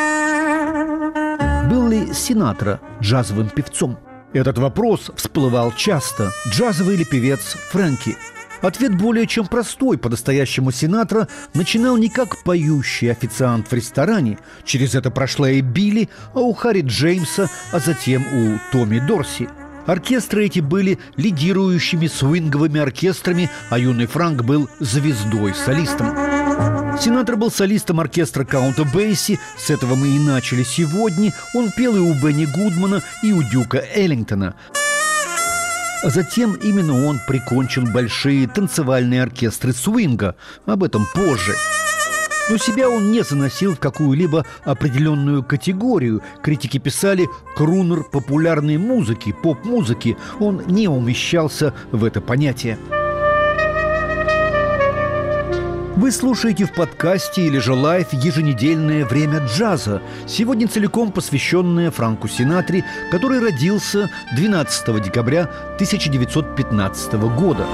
был 1.70 1.86
ли 1.86 2.14
Синатра 2.14 2.80
джазовым 3.02 3.50
певцом? 3.50 3.98
Этот 4.32 4.56
вопрос 4.56 5.10
всплывал 5.16 5.72
часто. 5.72 6.30
Джазовый 6.48 6.96
ли 6.96 7.04
певец 7.04 7.58
Фрэнки? 7.72 8.16
Ответ 8.62 8.96
более 8.96 9.26
чем 9.26 9.46
простой. 9.46 9.98
По-настоящему 9.98 10.70
Синатра 10.70 11.28
начинал 11.54 11.96
не 11.96 12.08
как 12.08 12.42
поющий 12.42 13.10
официант 13.10 13.70
в 13.70 13.72
ресторане. 13.72 14.38
Через 14.64 14.94
это 14.94 15.10
прошла 15.10 15.50
и 15.50 15.60
Билли, 15.60 16.08
а 16.34 16.40
у 16.40 16.52
Харри 16.52 16.82
Джеймса, 16.82 17.48
а 17.72 17.78
затем 17.78 18.22
у 18.22 18.58
Томми 18.72 18.98
Дорси. 18.98 19.48
Оркестры 19.86 20.46
эти 20.46 20.60
были 20.60 20.98
лидирующими 21.16 22.06
свинговыми 22.06 22.80
оркестрами, 22.80 23.50
а 23.70 23.78
юный 23.78 24.06
Франк 24.06 24.42
был 24.42 24.68
звездой-солистом. 24.78 26.14
Синатра 27.00 27.36
был 27.36 27.50
солистом 27.50 27.98
оркестра 27.98 28.44
Каунта 28.44 28.84
Бейси, 28.84 29.40
с 29.56 29.70
этого 29.70 29.94
мы 29.94 30.08
и 30.08 30.18
начали 30.18 30.62
сегодня. 30.62 31.32
Он 31.54 31.70
пел 31.70 31.96
и 31.96 31.98
у 31.98 32.12
Бенни 32.14 32.44
Гудмана, 32.44 33.02
и 33.22 33.32
у 33.32 33.42
Дюка 33.42 33.82
Эллингтона. 33.94 34.54
А 36.02 36.08
затем 36.08 36.54
именно 36.54 37.06
он 37.06 37.20
прикончил 37.26 37.84
большие 37.84 38.48
танцевальные 38.48 39.22
оркестры 39.22 39.72
свинга. 39.72 40.34
Об 40.64 40.82
этом 40.82 41.06
позже. 41.14 41.54
Но 42.48 42.56
себя 42.56 42.88
он 42.88 43.12
не 43.12 43.22
заносил 43.22 43.74
в 43.74 43.78
какую-либо 43.78 44.46
определенную 44.64 45.44
категорию. 45.44 46.22
Критики 46.42 46.78
писали 46.78 47.28
«крунер 47.54 48.04
популярной 48.04 48.78
музыки, 48.78 49.32
поп-музыки». 49.42 50.16
Он 50.40 50.62
не 50.66 50.88
умещался 50.88 51.74
в 51.92 52.02
это 52.04 52.20
понятие. 52.20 52.78
Вы 56.00 56.10
слушаете 56.12 56.64
в 56.64 56.72
подкасте 56.72 57.42
или 57.42 57.58
же 57.58 57.74
лайв 57.74 58.14
еженедельное 58.14 59.04
«Время 59.04 59.40
джаза», 59.40 60.00
сегодня 60.26 60.66
целиком 60.66 61.12
посвященное 61.12 61.90
Франку 61.90 62.26
Синатри, 62.26 62.84
который 63.10 63.38
родился 63.38 64.08
12 64.34 65.02
декабря 65.02 65.42
1915 65.74 67.12
года. 67.36 67.66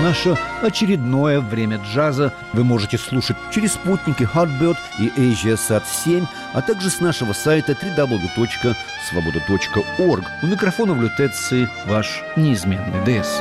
Наше 0.00 0.36
очередное 0.60 1.38
«Время 1.38 1.76
джаза» 1.76 2.34
вы 2.52 2.64
можете 2.64 2.98
слушать 2.98 3.36
через 3.54 3.74
спутники 3.74 4.24
Hotbird 4.24 4.78
и 4.98 5.06
AsiaSat 5.16 5.84
7, 6.04 6.26
а 6.52 6.62
также 6.62 6.90
с 6.90 6.98
нашего 6.98 7.32
сайта 7.32 7.76
www.svoboda.org. 7.80 10.24
У 10.42 10.46
микрофона 10.48 10.94
в 10.94 11.00
лютеции 11.00 11.68
ваш 11.86 12.24
неизменный 12.34 13.04
ДС. 13.04 13.40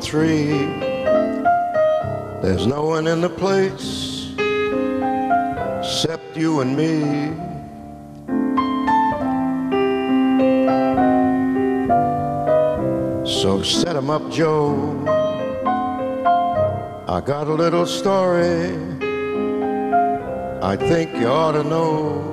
Three. 0.00 0.66
There's 2.42 2.66
no 2.66 2.84
one 2.84 3.06
in 3.06 3.20
the 3.20 3.28
place 3.28 4.32
except 5.78 6.36
you 6.36 6.60
and 6.60 6.76
me. 6.76 7.34
So 13.24 13.62
set 13.62 13.96
'em 13.96 14.10
up, 14.10 14.30
Joe. 14.30 15.04
I 17.06 17.20
got 17.20 17.48
a 17.48 17.54
little 17.54 17.86
story 17.86 18.90
I 20.62 20.76
think 20.76 21.16
you 21.16 21.26
ought 21.26 21.52
to 21.52 21.64
know. 21.64 22.29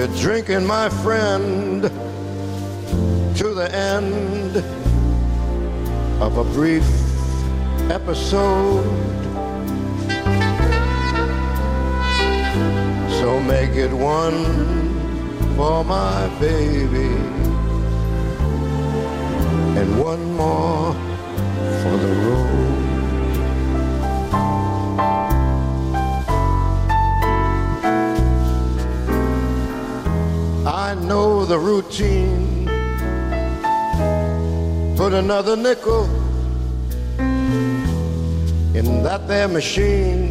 We're 0.00 0.16
drinking, 0.16 0.64
my 0.66 0.88
friend, 0.88 1.82
to 1.82 3.54
the 3.54 3.68
end 3.70 4.56
of 6.22 6.38
a 6.38 6.44
brief 6.54 6.88
episode. 7.90 8.82
So 13.20 13.40
make 13.40 13.72
it 13.72 13.92
one 13.92 14.46
for 15.54 15.84
my 15.84 16.28
baby 16.40 17.14
and 19.78 20.00
one 20.02 20.32
more 20.32 20.94
for 21.82 21.96
the 21.98 22.14
road. 22.24 22.49
Know 31.10 31.44
the 31.44 31.58
routine. 31.58 32.66
Put 34.96 35.12
another 35.12 35.56
nickel 35.56 36.04
in 38.78 39.02
that 39.02 39.26
there 39.26 39.48
machine. 39.48 40.22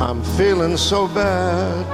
I'm 0.00 0.22
feeling 0.38 0.76
so 0.76 1.08
bad. 1.08 1.84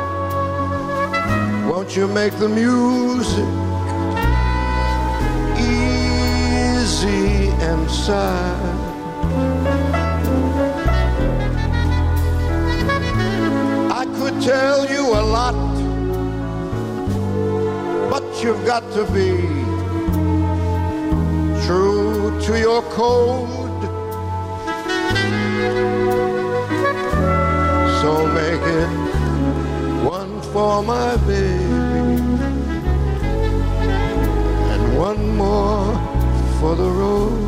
Won't 1.71 1.97
you 1.97 2.07
make 2.07 2.35
the 2.35 2.51
music 2.51 3.51
easy 5.57 7.49
and 7.71 7.91
sad? 7.91 8.68
Tell 14.49 14.89
you 14.89 15.05
a 15.21 15.23
lot, 15.37 15.59
but 18.11 18.25
you've 18.43 18.65
got 18.65 18.83
to 18.97 19.05
be 19.13 19.31
true 21.67 22.33
to 22.47 22.59
your 22.59 22.81
code. 22.99 23.83
So 28.01 28.11
make 28.39 28.65
it 28.81 28.91
one 30.17 30.41
for 30.53 30.83
my 30.83 31.15
baby 31.27 31.65
and 34.73 34.83
one 34.97 35.37
more 35.37 35.95
for 36.59 36.75
the 36.75 36.91
road. 37.01 37.48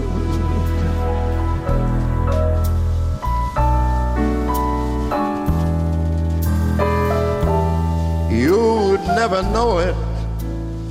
Never 9.14 9.42
know 9.42 9.78
it, 9.78 9.94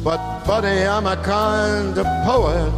but 0.03 0.19
buddy, 0.45 0.83
I'm 0.85 1.05
a 1.05 1.17
kind 1.17 1.97
of 1.97 2.05
poet, 2.25 2.71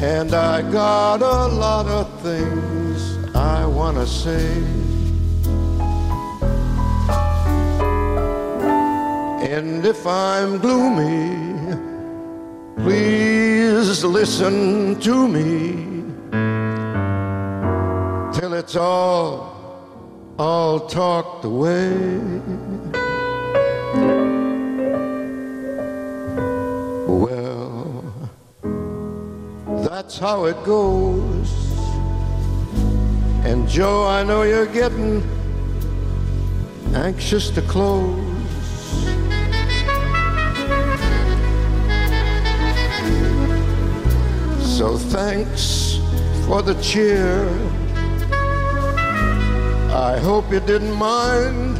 and 0.00 0.34
I 0.34 0.62
got 0.70 1.20
a 1.22 1.46
lot 1.48 1.86
of 1.86 2.06
things 2.20 3.18
I 3.34 3.66
wanna 3.66 4.06
say. 4.06 4.62
And 9.50 9.84
if 9.84 10.06
I'm 10.06 10.58
gloomy, 10.58 11.76
please 12.76 14.04
listen 14.04 15.00
to 15.00 15.28
me 15.28 15.88
till 18.38 18.54
it's 18.54 18.76
all, 18.76 20.34
all 20.38 20.80
talked 20.80 21.44
away. 21.44 22.97
That's 30.08 30.20
how 30.20 30.46
it 30.46 30.56
goes. 30.64 31.52
And 33.44 33.68
Joe, 33.68 34.06
I 34.06 34.22
know 34.22 34.42
you're 34.42 34.64
getting 34.64 35.22
anxious 36.94 37.50
to 37.50 37.60
close. 37.60 38.16
So 44.78 44.96
thanks 44.96 45.98
for 46.46 46.62
the 46.62 46.78
cheer. 46.80 47.46
I 49.92 50.18
hope 50.22 50.50
you 50.50 50.60
didn't 50.60 50.94
mind 50.94 51.78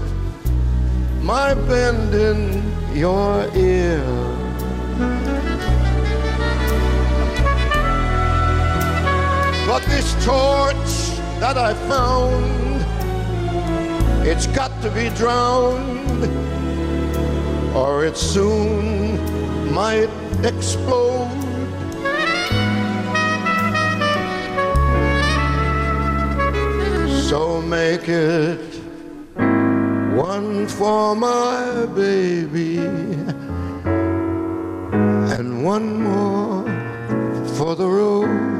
my 1.23 1.55
bending 1.55 2.62
your 2.95 3.49
ear. 3.57 4.29
But 9.68 9.83
this 9.83 10.14
torch 10.24 11.18
that 11.40 11.59
I 11.59 11.74
found, 11.74 12.81
it's 14.26 14.46
got 14.46 14.72
to 14.81 14.90
be 14.90 15.11
drowned, 15.11 16.24
or 17.76 18.07
it 18.07 18.16
soon 18.16 19.74
might 19.74 20.09
explode. 20.42 21.28
So 27.28 27.61
make 27.61 28.09
it 28.09 28.74
one 30.16 30.66
for 30.66 31.14
my 31.14 31.85
baby 31.94 32.78
and 35.37 35.62
one 35.62 36.02
more 36.02 36.64
for 37.57 37.76
the 37.76 37.87
road 37.87 38.58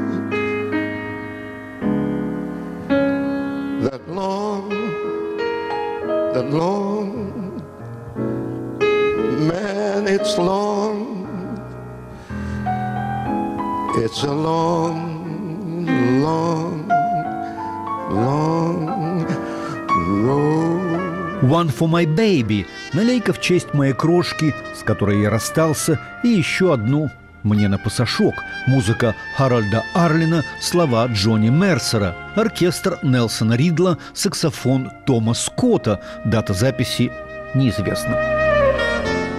long, 4.09 4.69
that 6.33 6.49
long, 6.51 7.61
man, 9.47 10.07
it's 10.07 10.37
long, 10.37 11.27
it's 13.97 14.23
a 14.23 14.33
long, 14.33 15.85
long, 16.21 16.87
long 18.09 19.25
road. 20.25 20.89
«One 21.41 21.69
for 21.69 21.87
my 21.87 22.05
baby»– 22.05 22.65
налейка 22.93 23.33
в 23.33 23.39
честь 23.39 23.73
моей 23.73 23.93
крошки, 23.93 24.53
с 24.75 24.83
которой 24.83 25.21
я 25.21 25.29
расстался, 25.29 25.99
и 26.23 26.27
еще 26.27 26.73
одну 26.73 27.09
«Мне 27.43 27.69
на 27.69 27.77
пасашок»– 27.77 28.35
музыка 28.67 29.15
Харальда 29.37 29.83
Арлина, 29.93 30.43
слова 30.59 31.07
Джонни 31.07 31.49
Мерсера, 31.49 32.15
оркестр 32.35 32.99
Нелсона 33.01 33.53
Ридла, 33.53 33.97
саксофон 34.13 34.91
Тома 35.05 35.33
Скотта, 35.33 36.01
дата 36.25 36.53
записи 36.53 37.11
неизвестна. 37.55 38.39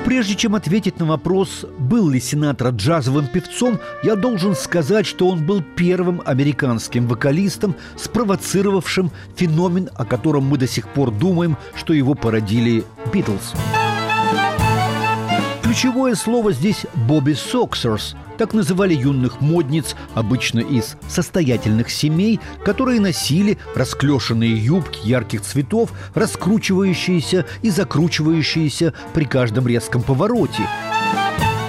Прежде 0.04 0.34
чем 0.34 0.54
ответить 0.54 0.98
на 0.98 1.04
вопрос, 1.04 1.66
был 1.78 2.08
ли 2.08 2.20
Синатра 2.20 2.70
джазовым 2.70 3.26
певцом, 3.26 3.78
я 4.02 4.16
должен 4.16 4.56
сказать, 4.56 5.06
что 5.06 5.28
он 5.28 5.44
был 5.46 5.62
первым 5.76 6.22
американским 6.24 7.06
вокалистом, 7.06 7.76
спровоцировавшим 7.96 9.12
феномен, 9.36 9.90
о 9.94 10.04
котором 10.04 10.46
мы 10.46 10.56
до 10.56 10.66
сих 10.66 10.88
пор 10.88 11.10
думаем, 11.10 11.56
что 11.74 11.92
его 11.92 12.14
породили 12.14 12.84
Битлз. 13.12 13.52
Ключевое 15.70 16.16
слово 16.16 16.52
здесь 16.52 16.84
«Бобби 17.06 17.32
Соксерс», 17.32 18.16
так 18.38 18.54
называли 18.54 18.92
юных 18.92 19.40
модниц, 19.40 19.94
обычно 20.14 20.58
из 20.58 20.96
состоятельных 21.06 21.90
семей, 21.90 22.40
которые 22.64 22.98
носили 23.00 23.56
расклешенные 23.76 24.52
юбки 24.52 24.98
ярких 25.06 25.42
цветов, 25.42 25.92
раскручивающиеся 26.16 27.46
и 27.62 27.70
закручивающиеся 27.70 28.94
при 29.14 29.22
каждом 29.26 29.68
резком 29.68 30.02
повороте. 30.02 30.64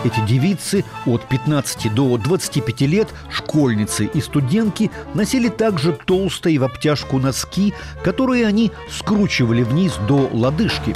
Эти 0.04 0.20
девицы 0.26 0.84
от 1.06 1.30
15 1.30 1.94
до 1.94 2.18
25 2.18 2.82
лет, 2.82 3.08
школьницы 3.30 4.06
и 4.06 4.20
студентки, 4.20 4.90
носили 5.14 5.48
также 5.48 5.94
толстые 5.94 6.58
в 6.58 6.64
обтяжку 6.64 7.20
носки, 7.20 7.76
которые 8.04 8.48
они 8.48 8.72
скручивали 8.90 9.62
вниз 9.62 9.94
до 10.08 10.28
лодыжки. 10.34 10.96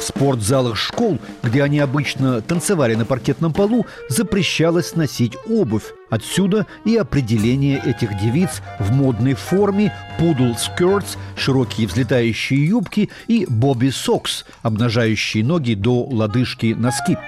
В 0.00 0.02
спортзалах 0.02 0.78
школ, 0.78 1.18
где 1.42 1.62
они 1.62 1.78
обычно 1.78 2.40
танцевали 2.40 2.94
на 2.94 3.04
паркетном 3.04 3.52
полу, 3.52 3.84
запрещалось 4.08 4.96
носить 4.96 5.36
обувь. 5.46 5.92
Отсюда 6.08 6.66
и 6.86 6.96
определение 6.96 7.80
этих 7.84 8.18
девиц 8.18 8.62
в 8.78 8.92
модной 8.92 9.34
форме 9.34 9.92
пудл 10.18 10.54
skirts, 10.54 11.18
широкие 11.36 11.86
взлетающие 11.86 12.66
юбки 12.66 13.10
и 13.28 13.44
бобби 13.46 13.90
сокс, 13.90 14.46
обнажающие 14.62 15.44
ноги 15.44 15.74
до 15.74 16.02
лодыжки 16.02 16.74
носки. 16.74 17.18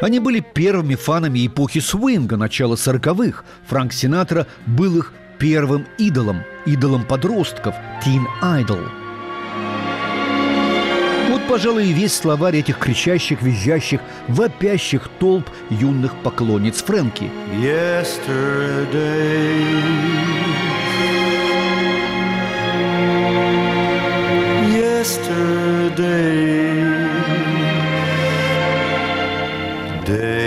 Они 0.00 0.18
были 0.18 0.40
первыми 0.40 0.94
фанами 0.94 1.46
эпохи 1.46 1.80
свинга 1.80 2.38
начала 2.38 2.76
сороковых. 2.76 3.44
Франк 3.66 3.92
Синатра 3.92 4.46
был 4.66 4.96
их 4.96 5.12
первым 5.38 5.86
идолом, 5.98 6.42
идолом 6.64 7.04
подростков, 7.04 7.74
Teen 8.02 8.24
Idol– 8.42 8.88
пожалуй, 11.56 11.86
и 11.86 11.92
весь 11.94 12.14
словарь 12.14 12.56
этих 12.56 12.78
кричащих, 12.78 13.40
визжащих, 13.40 14.02
вопящих 14.28 15.08
толп 15.18 15.48
юных 15.70 16.14
поклонниц 16.16 16.82
Фрэнки. 16.82 17.30
Yesterday, 17.58 18.36
days 30.06 30.45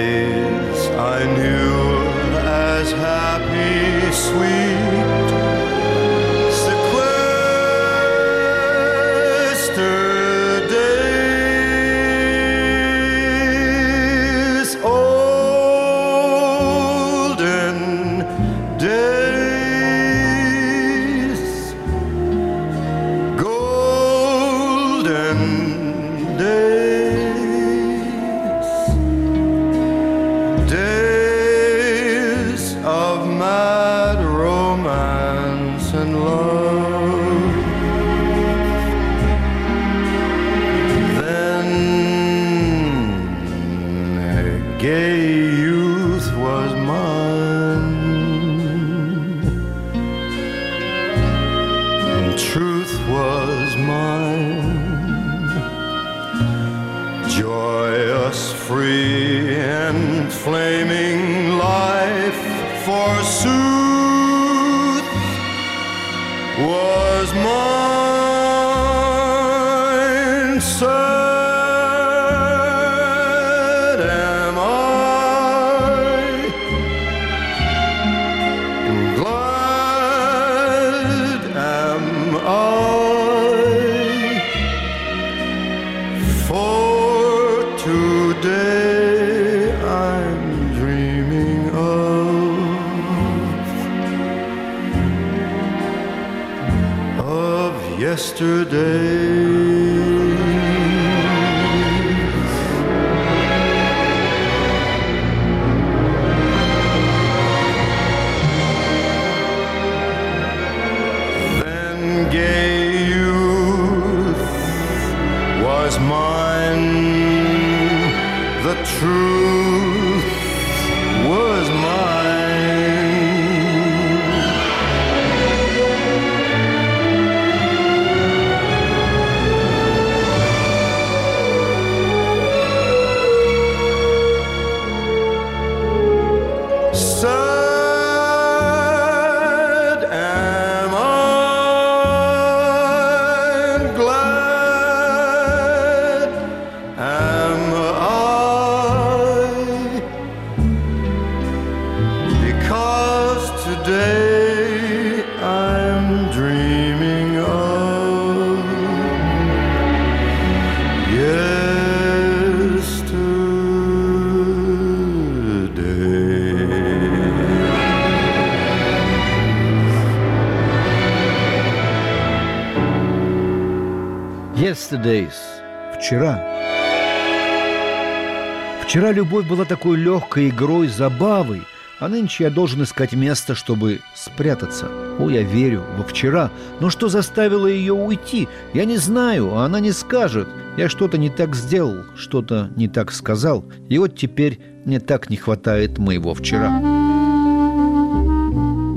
Вчера 178.89 179.12
любовь 179.12 179.47
была 179.47 179.65
такой 179.65 179.97
легкой 179.97 180.49
игрой, 180.49 180.88
забавой, 180.88 181.62
а 181.99 182.08
нынче 182.08 182.45
я 182.45 182.49
должен 182.49 182.82
искать 182.82 183.13
место, 183.13 183.54
чтобы 183.54 183.99
спрятаться. 184.15 184.88
О, 185.19 185.30
я 185.30 185.43
верю 185.43 185.84
во 185.95 186.04
вчера, 186.04 186.49
но 186.80 186.89
что 186.89 187.08
заставило 187.08 187.67
ее 187.67 187.93
уйти? 187.93 188.47
Я 188.73 188.86
не 188.86 188.97
знаю, 188.97 189.54
а 189.54 189.65
она 189.65 189.80
не 189.80 189.91
скажет. 189.91 190.47
Я 190.75 190.89
что-то 190.89 191.19
не 191.19 191.30
так 191.30 191.56
сделал, 191.56 192.04
что-то 192.15 192.71
не 192.75 192.88
так 192.88 193.12
сказал, 193.12 193.63
и 193.89 193.99
вот 193.99 194.17
теперь 194.17 194.60
мне 194.86 194.99
так 194.99 195.30
не 195.30 195.38
хватает 195.38 195.99
моего 195.99 196.34
вчера. 196.34 196.80
У 196.80 196.82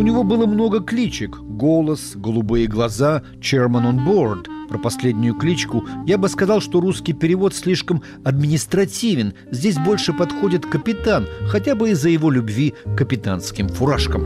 него 0.03 0.25
было 0.25 0.47
много 0.47 0.81
кличек. 0.81 1.37
Голос, 1.37 2.15
голубые 2.17 2.67
глаза, 2.67 3.21
chairman 3.41 3.93
on 3.93 4.07
board. 4.07 4.47
Про 4.73 4.79
последнюю 4.79 5.35
кличку 5.35 5.85
я 6.07 6.17
бы 6.17 6.31
сказал, 6.31 6.63
что 6.63 6.81
русский 6.81 7.13
перевод 7.13 7.55
слишком 7.55 8.03
административен. 8.25 9.35
Здесь 9.51 9.77
больше 9.77 10.15
подходит 10.15 10.65
капитан, 10.65 11.29
хотя 11.47 11.75
бы 11.75 11.91
из-за 11.91 12.09
его 12.09 12.31
любви 12.31 12.73
к 12.87 12.97
капитанским 12.97 13.69
фуражкам. 13.69 14.23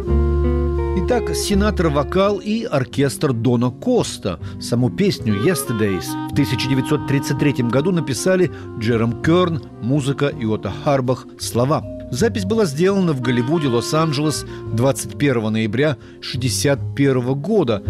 Итак, 0.98 1.34
сенатор 1.34 1.88
вокал 1.88 2.38
и 2.38 2.62
оркестр 2.62 3.32
Дона 3.32 3.72
Коста. 3.72 4.38
Саму 4.60 4.88
песню 4.88 5.34
«Yesterdays» 5.34 6.06
в 6.30 6.32
1933 6.34 7.64
году 7.64 7.90
написали 7.90 8.52
Джером 8.78 9.20
Керн, 9.24 9.60
музыка 9.82 10.26
Иота 10.26 10.72
Харбах, 10.84 11.26
слова– 11.40 11.82
Запись 12.10 12.44
была 12.44 12.66
сделана 12.66 13.12
в 13.12 13.20
Голливуде, 13.20 13.68
Лос-Анджелес 13.68 14.46
21 14.72 15.52
ноября 15.52 15.96
1961 16.20 17.34
года. 17.34 17.82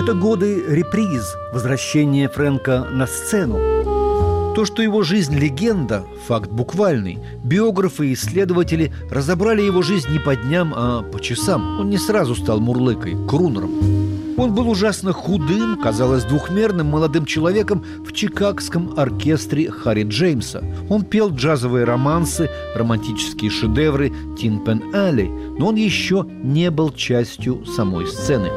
Это 0.00 0.14
годы 0.14 0.62
реприз, 0.68 1.34
возвращения 1.52 2.28
Фрэнка 2.28 2.88
на 2.90 3.06
сцену. 3.06 4.54
То, 4.54 4.64
что 4.64 4.82
его 4.82 5.02
жизнь– 5.02 5.36
легенда, 5.38 6.04
факт 6.26 6.50
буквальный. 6.50 7.18
Биографы 7.44 8.08
и 8.08 8.14
исследователи 8.14 8.92
разобрали 9.10 9.62
его 9.62 9.82
жизнь 9.82 10.10
не 10.10 10.18
по 10.18 10.36
дням, 10.36 10.72
а 10.76 11.02
по 11.02 11.20
часам. 11.20 11.80
Он 11.80 11.90
не 11.90 11.98
сразу 11.98 12.34
стал 12.34 12.60
мурлыкой, 12.60 13.16
крунером. 13.28 14.23
Он 14.36 14.52
был 14.52 14.68
ужасно 14.68 15.12
худым, 15.12 15.78
казалось, 15.80 16.24
двухмерным 16.24 16.88
молодым 16.88 17.24
человеком 17.24 17.84
в 18.04 18.12
чикагском 18.12 18.94
оркестре 18.96 19.70
Харри 19.70 20.04
Джеймса. 20.04 20.62
Он 20.88 21.04
пел 21.04 21.30
джазовые 21.30 21.84
романсы, 21.84 22.50
романтические 22.74 23.50
шедевры 23.50 24.12
Тин 24.36 24.64
Пен 24.64 24.94
Алли, 24.94 25.30
но 25.58 25.68
он 25.68 25.76
еще 25.76 26.26
не 26.42 26.70
был 26.70 26.90
частью 26.90 27.64
самой 27.64 28.08
сцены. 28.08 28.50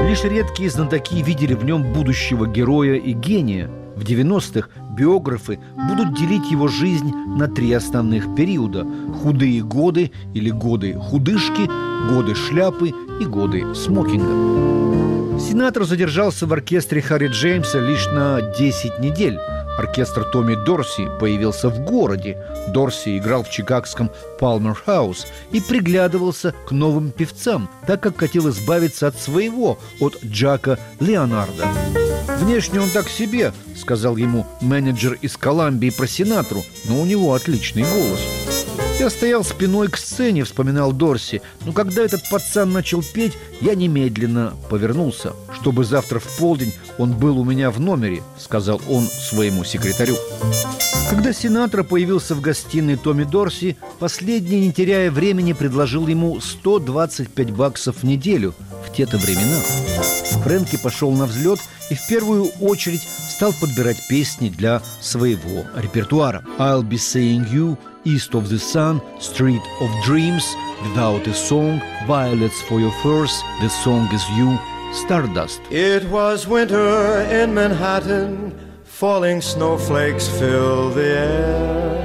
Лишь 0.00 0.24
редкие 0.24 0.70
знатоки 0.70 1.22
видели 1.22 1.54
в 1.54 1.64
нем 1.64 1.92
будущего 1.92 2.46
героя 2.46 2.94
и 2.94 3.12
гения. 3.12 3.70
В 3.96 4.02
90-х 4.02 4.68
биографы 4.96 5.60
будут 5.88 6.14
делить 6.14 6.50
его 6.50 6.66
жизнь 6.66 7.12
на 7.36 7.46
три 7.46 7.72
основных 7.72 8.34
периода– 8.34 8.86
худые 9.22 9.62
годы 9.62 10.10
или 10.34 10.50
годы 10.50 10.94
худышки, 10.94 11.68
годы 12.12 12.34
шляпы 12.34 12.92
и 13.20 13.24
годы 13.24 13.74
смокинга. 13.74 15.38
Сенатор 15.38 15.84
задержался 15.84 16.46
в 16.46 16.52
оркестре 16.52 17.02
Харри 17.02 17.28
Джеймса 17.28 17.78
лишь 17.78 18.06
на 18.06 18.40
10 18.40 18.98
недель. 18.98 19.38
Оркестр 19.76 20.24
Томми 20.24 20.54
Дорси 20.54 21.08
появился 21.18 21.68
в 21.68 21.80
городе. 21.80 22.38
Дорси 22.68 23.18
играл 23.18 23.42
в 23.42 23.50
чикагском 23.50 24.10
Палмер 24.38 24.74
Хаус 24.74 25.26
и 25.50 25.60
приглядывался 25.60 26.54
к 26.66 26.70
новым 26.70 27.10
певцам, 27.10 27.68
так 27.86 28.00
как 28.00 28.18
хотел 28.18 28.48
избавиться 28.50 29.08
от 29.08 29.18
своего, 29.18 29.78
от 30.00 30.22
Джака 30.24 30.78
Леонарда. 31.00 31.66
«Внешне 32.38 32.80
он 32.80 32.90
так 32.90 33.08
себе»,— 33.08 33.52
сказал 33.76 34.16
ему 34.16 34.46
менеджер 34.60 35.18
из 35.20 35.36
Колумбии 35.36 35.90
про 35.90 36.06
Синатру, 36.06 36.62
«но 36.88 37.00
у 37.00 37.04
него 37.04 37.34
отличный 37.34 37.82
голос». 37.82 38.53
Я 38.98 39.10
стоял 39.10 39.42
спиной 39.42 39.88
к 39.88 39.96
сцене, 39.96 40.44
вспоминал 40.44 40.92
Дорси, 40.92 41.42
но 41.64 41.72
когда 41.72 42.02
этот 42.02 42.28
пацан 42.30 42.72
начал 42.72 43.02
петь, 43.02 43.32
я 43.60 43.74
немедленно 43.74 44.54
повернулся, 44.70 45.32
чтобы 45.52 45.84
завтра 45.84 46.20
в 46.20 46.38
полдень 46.38 46.72
он 46.96 47.12
был 47.12 47.38
у 47.38 47.44
меня 47.44 47.72
в 47.72 47.80
номере, 47.80 48.22
сказал 48.38 48.80
он 48.88 49.06
своему 49.06 49.64
секретарю. 49.64 50.16
Когда 51.10 51.32
Синатра 51.32 51.82
появился 51.82 52.34
в 52.36 52.40
гостиной 52.40 52.96
Томми 52.96 53.24
Дорси, 53.24 53.76
последний, 53.98 54.60
не 54.60 54.72
теряя 54.72 55.10
времени, 55.10 55.52
предложил 55.52 56.06
ему 56.06 56.40
125 56.40 57.50
баксов 57.50 57.96
в 57.98 58.04
неделю 58.04 58.54
в 58.86 58.92
те-то 58.94 59.18
времена. 59.18 59.60
Фрэнки 60.44 60.76
пошел 60.76 61.10
на 61.10 61.26
взлет 61.26 61.58
и 61.90 61.94
в 61.94 62.06
первую 62.06 62.46
очередь 62.60 63.06
стал 63.33 63.53
подбирать 63.53 64.07
песни 64.07 64.49
для 64.49 64.81
своего 65.01 65.65
репертуара. 65.75 66.43
«I'll 66.57 66.83
be 66.83 66.97
saying 66.97 67.49
you», 67.51 67.77
«East 68.05 68.31
of 68.33 68.49
the 68.49 68.59
Sun», 68.59 69.01
«Street 69.19 69.61
of 69.81 69.89
Dreams», 70.05 70.43
«Without 70.83 71.27
a 71.27 71.33
Song», 71.33 71.81
«Violets 72.07 72.61
for 72.67 72.79
your 72.79 72.93
first», 73.03 73.43
«The 73.61 73.69
Song 73.83 74.07
is 74.13 74.23
You», 74.37 74.57
«Stardust». 74.93 75.61
It 75.69 76.09
was 76.09 76.47
winter 76.47 77.21
in 77.29 77.53
Manhattan, 77.53 78.53
falling 78.83 79.41
snowflakes 79.41 80.27
filled 80.27 80.95
the 80.95 81.17
air. 81.17 81.99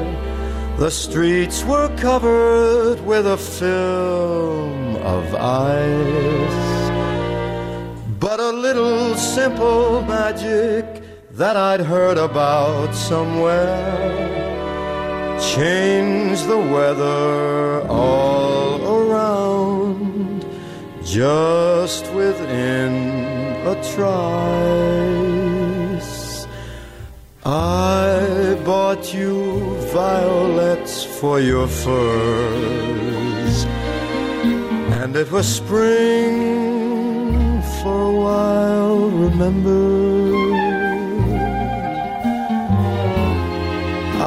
The 0.78 0.90
streets 0.90 1.64
were 1.64 1.88
covered 1.96 3.00
with 3.06 3.26
a 3.26 3.36
film 3.36 4.96
of 4.96 5.32
ice. 5.36 6.90
But 8.18 8.40
a 8.40 8.50
little 8.50 9.14
simple 9.14 10.02
magic 10.02 10.97
that 11.39 11.55
I'd 11.55 11.79
heard 11.79 12.17
about 12.17 12.93
somewhere 12.93 13.87
change 15.39 16.43
the 16.43 16.57
weather 16.57 17.87
all 17.87 18.75
around 18.97 20.45
just 21.01 22.11
within 22.13 22.91
a 23.73 23.75
trice. 23.93 24.17
I 27.45 28.57
bought 28.65 29.13
you 29.13 29.77
violets 29.93 31.05
for 31.05 31.39
your 31.39 31.67
furs, 31.69 33.55
and 35.01 35.15
it 35.15 35.31
was 35.31 35.47
spring 35.47 36.35
for 37.81 37.97
a 38.11 38.15
while, 38.25 39.09
remember. 39.09 40.48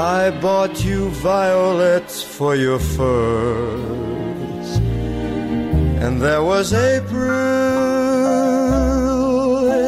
I 0.02 0.30
bought 0.30 0.84
you 0.84 1.10
violets 1.10 2.24
for 2.24 2.56
your 2.56 2.80
furs, 2.80 4.68
and 6.02 6.20
there 6.20 6.42
was 6.42 6.74
April 6.74 7.30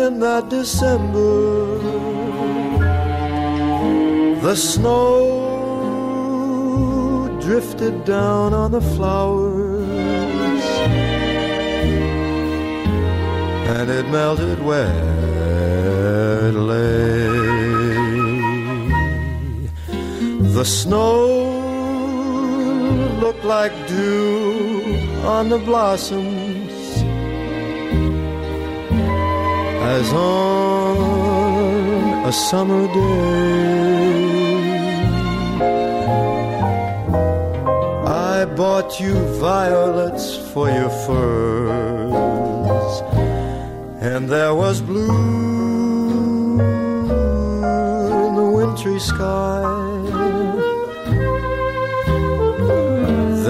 in 0.04 0.20
that 0.20 0.48
December. 0.50 1.78
The 4.46 4.54
snow 4.54 5.18
drifted 7.40 8.04
down 8.04 8.54
on 8.54 8.70
the 8.70 8.84
flowers, 8.94 10.64
and 13.76 13.90
it 13.90 14.06
melted 14.10 14.62
where 14.62 16.48
it 16.48 16.54
lay. 16.54 17.23
The 20.54 20.64
snow 20.64 21.16
looked 23.20 23.44
like 23.44 23.72
dew 23.88 24.94
on 25.24 25.48
the 25.48 25.58
blossoms 25.58 26.72
as 29.96 30.12
on 30.12 30.94
a 32.24 32.32
summer 32.32 32.86
day. 32.86 33.64
I 38.06 38.44
bought 38.44 39.00
you 39.00 39.14
violets 39.40 40.36
for 40.52 40.70
your 40.70 40.90
furs, 41.04 42.94
and 44.00 44.28
there 44.28 44.54
was 44.54 44.80
blue 44.80 46.60
in 48.20 48.36
the 48.36 48.48
wintry 48.56 49.00
sky. 49.00 49.83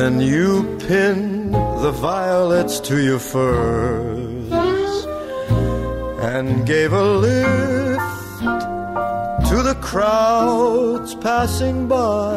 Then 0.04 0.20
you 0.20 0.76
pinned 0.86 1.54
the 1.54 1.90
violets 1.90 2.78
to 2.88 3.02
your 3.02 3.18
furs 3.18 4.52
and 6.20 6.66
gave 6.66 6.92
a 6.92 7.02
lift 7.02 8.40
to 9.48 9.62
the 9.62 9.78
crowds 9.80 11.14
passing 11.14 11.88
by. 11.88 12.36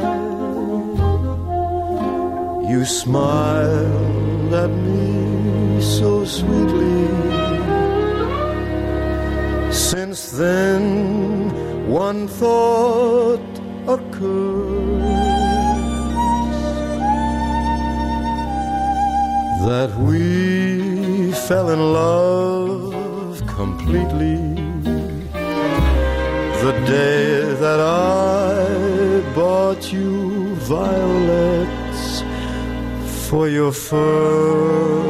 You 2.72 2.86
smiled 2.86 4.54
at 4.54 4.70
me 4.70 5.82
so 5.82 6.24
sweetly. 6.24 7.10
Since 9.74 10.32
then, 10.32 11.90
one 11.90 12.30
thought 12.30 13.52
occurred. 13.90 14.67
That 19.78 19.96
we 20.10 21.32
fell 21.48 21.70
in 21.70 21.82
love 22.02 23.36
completely 23.46 24.38
the 26.64 26.74
day 26.98 27.54
that 27.64 27.80
I 27.80 29.36
bought 29.36 29.84
you 29.94 30.56
violets 30.76 32.24
for 33.28 33.48
your 33.50 33.72
fur. 33.72 35.07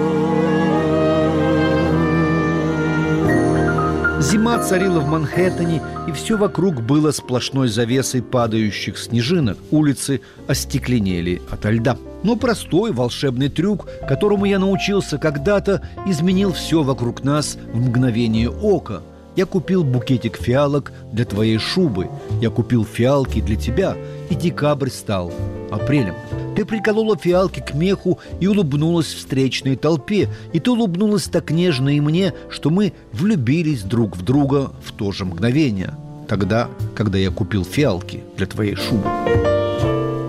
Зима 4.48 4.64
царила 4.64 5.02
в 5.02 5.10
Манхэттене, 5.10 5.82
и 6.08 6.12
все 6.14 6.38
вокруг 6.38 6.82
было 6.82 7.12
сплошной 7.12 7.68
завесой 7.68 8.22
падающих 8.22 8.98
снежинок. 8.98 9.58
Улицы 9.72 10.22
остекленели 10.48 11.42
ото 11.52 11.70
льда. 11.70 11.98
Но 12.24 12.38
простой 12.38 12.94
волшебный 12.94 13.50
трюк, 13.50 13.90
которому 14.08 14.46
я 14.46 14.58
научился 14.58 15.18
когда-то, 15.18 15.82
изменил 16.06 16.54
все 16.54 16.82
вокруг 16.82 17.26
нас 17.26 17.58
в 17.74 17.90
мгновение 17.90 18.50
ока. 18.50 19.02
Я 19.38 19.46
купил 19.46 19.84
букетик 19.84 20.36
фиалок 20.36 20.92
для 21.14 21.24
твоей 21.24 21.60
шубы. 21.60 22.10
Я 22.42 22.50
купил 22.50 22.84
фиалки 22.84 23.40
для 23.40 23.56
тебя, 23.56 23.96
и 24.32 24.36
декабрь 24.36 24.90
стал 24.90 25.32
апрелем. 25.70 26.16
Ты 26.56 26.66
приколола 26.66 27.16
фиалки 27.16 27.60
к 27.60 27.76
меху 27.76 28.18
и 28.40 28.48
улыбнулась 28.48 29.14
встречной 29.14 29.76
толпе. 29.76 30.28
И 30.54 30.60
ты 30.60 30.72
улыбнулась 30.72 31.26
так 31.26 31.52
нежно 31.52 31.96
и 31.96 32.00
мне, 32.00 32.34
что 32.50 32.72
мы 32.72 32.94
влюбились 33.14 33.84
друг 33.84 34.18
в 34.18 34.24
друга 34.24 34.72
в 34.84 34.92
то 34.92 35.12
же 35.12 35.24
мгновение. 35.24 35.94
Тогда, 36.28 36.68
когда 36.96 37.20
я 37.20 37.30
купил 37.30 37.64
фиалки 37.64 38.24
для 38.38 38.48
твоей 38.48 38.74
шубы. 38.74 39.08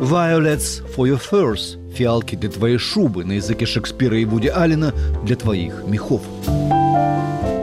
Violets 0.03 0.83
for 0.95 1.09
your 1.09 1.19
furs– 1.19 1.79
фиалки 1.95 2.35
для 2.35 2.51
твоей 2.51 2.77
шубы 2.77 3.25
на 3.25 3.33
языке 3.33 3.65
Шекспира 3.65 4.19
и 4.19 4.27
Вуди 4.27 4.49
Аллена 4.49 4.93
для 5.25 5.35
твоих 5.35 5.85
мехов. 5.87 6.21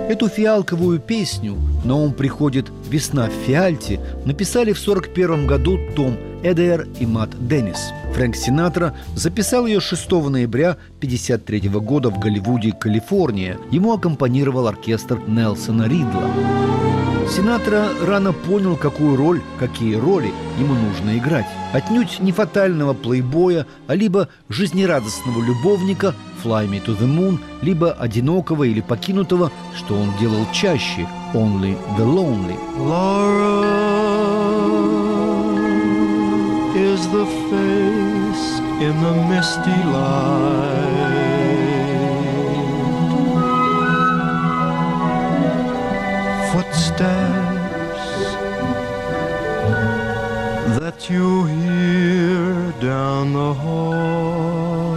Эту 0.07 0.29
фиалковую 0.29 0.99
песню 0.99 1.57
«На 1.83 1.95
ум 1.95 2.13
приходит 2.13 2.67
весна 2.87 3.27
в 3.27 3.31
фиальте» 3.47 3.99
написали 4.23 4.71
в 4.71 4.79
1941 4.79 5.47
году 5.47 5.79
Том 5.95 6.15
Эдер 6.43 6.87
и 6.99 7.07
Мат 7.07 7.31
Деннис. 7.47 7.91
Фрэнк 8.13 8.35
Синатра 8.35 8.95
записал 9.15 9.65
ее 9.65 9.79
6 9.79 10.11
ноября 10.11 10.77
1953 10.99 11.69
года 11.79 12.11
в 12.11 12.19
Голливуде, 12.19 12.71
Калифорния. 12.71 13.57
Ему 13.71 13.93
аккомпанировал 13.93 14.67
оркестр 14.67 15.19
Нелсона 15.25 15.85
Ридла. 15.85 16.94
Синатра 17.29 17.89
рано 18.05 18.33
понял, 18.33 18.77
какую 18.77 19.15
роль, 19.17 19.41
какие 19.59 19.95
роли 19.95 20.31
ему 20.57 20.73
нужно 20.73 21.17
играть. 21.17 21.47
Отнюдь 21.73 22.19
не 22.19 22.31
фатального 22.31 22.93
плейбоя, 22.93 23.65
а 23.87 23.95
либо 23.95 24.29
жизнерадостного 24.49 25.43
любовника 25.43 26.13
«Fly 26.43 26.69
me 26.69 26.85
to 26.85 26.97
the 26.97 27.07
moon», 27.07 27.39
либо 27.61 27.91
одинокого 27.91 28.63
или 28.63 28.81
покинутого, 28.81 29.51
что 29.75 29.95
он 29.95 30.11
делал 30.19 30.45
чаще 30.53 31.07
«Only 31.33 31.77
the 31.97 32.05
lonely». 32.05 32.57
Laura 32.77 33.65
is 36.75 37.07
the 37.07 37.25
face 37.49 38.59
in 38.79 38.93
the 39.01 39.13
misty 39.29 39.75
light. 39.91 41.24
Footsteps 46.55 48.07
that 50.79 51.09
you 51.09 51.43
hear 51.47 52.71
down 52.79 53.33
the 53.33 53.53
hall. 53.53 54.95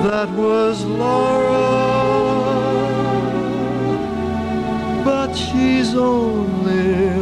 That 0.08 0.30
was 0.44 0.76
Laura, 0.86 1.68
but 5.04 5.30
she's 5.36 5.92
only 5.96 7.22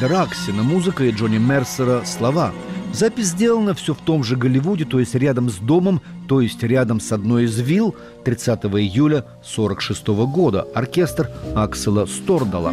Дэвида 0.00 0.08
Раксина, 0.08 0.62
музыка 0.62 1.04
и 1.04 1.10
Джонни 1.10 1.38
Мерсера 1.38 2.04
слова. 2.04 2.52
Запись 2.92 3.28
сделана 3.28 3.74
все 3.74 3.94
в 3.94 3.98
том 3.98 4.24
же 4.24 4.36
Голливуде, 4.36 4.84
то 4.84 5.00
есть 5.00 5.14
рядом 5.14 5.48
с 5.48 5.56
домом, 5.56 6.02
то 6.28 6.40
есть 6.40 6.62
рядом 6.62 7.00
с 7.00 7.12
одной 7.12 7.44
из 7.44 7.58
вилл 7.58 7.94
30 8.24 8.64
июля 8.64 9.18
1946 9.18 10.06
года. 10.30 10.66
Оркестр 10.74 11.30
Аксела 11.54 12.06
Стордала. 12.06 12.72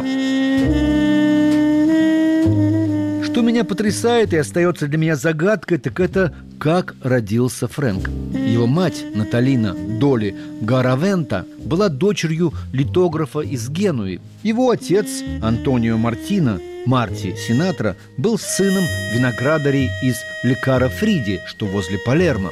Что 3.24 3.40
меня 3.40 3.64
потрясает 3.64 4.32
и 4.32 4.36
остается 4.36 4.86
для 4.86 4.98
меня 4.98 5.16
загадкой, 5.16 5.78
так 5.78 5.98
это 6.00 6.34
как 6.58 6.94
родился 7.02 7.68
Фрэнк. 7.68 8.08
Его 8.34 8.66
мать, 8.66 9.04
Наталина 9.14 9.74
Доли 9.98 10.36
Гаравента, 10.60 11.46
была 11.64 11.88
дочерью 11.88 12.52
литографа 12.72 13.40
из 13.40 13.68
Генуи. 13.70 14.20
Его 14.42 14.70
отец, 14.70 15.22
Антонио 15.42 15.96
Мартино, 15.96 16.60
Марти 16.86 17.34
Синатра, 17.36 17.96
был 18.16 18.38
сыном 18.38 18.84
виноградарей 19.12 19.90
из 20.02 20.16
Лекара 20.42 20.88
Фриди, 20.88 21.40
что 21.46 21.66
возле 21.66 21.98
Палермо. 21.98 22.50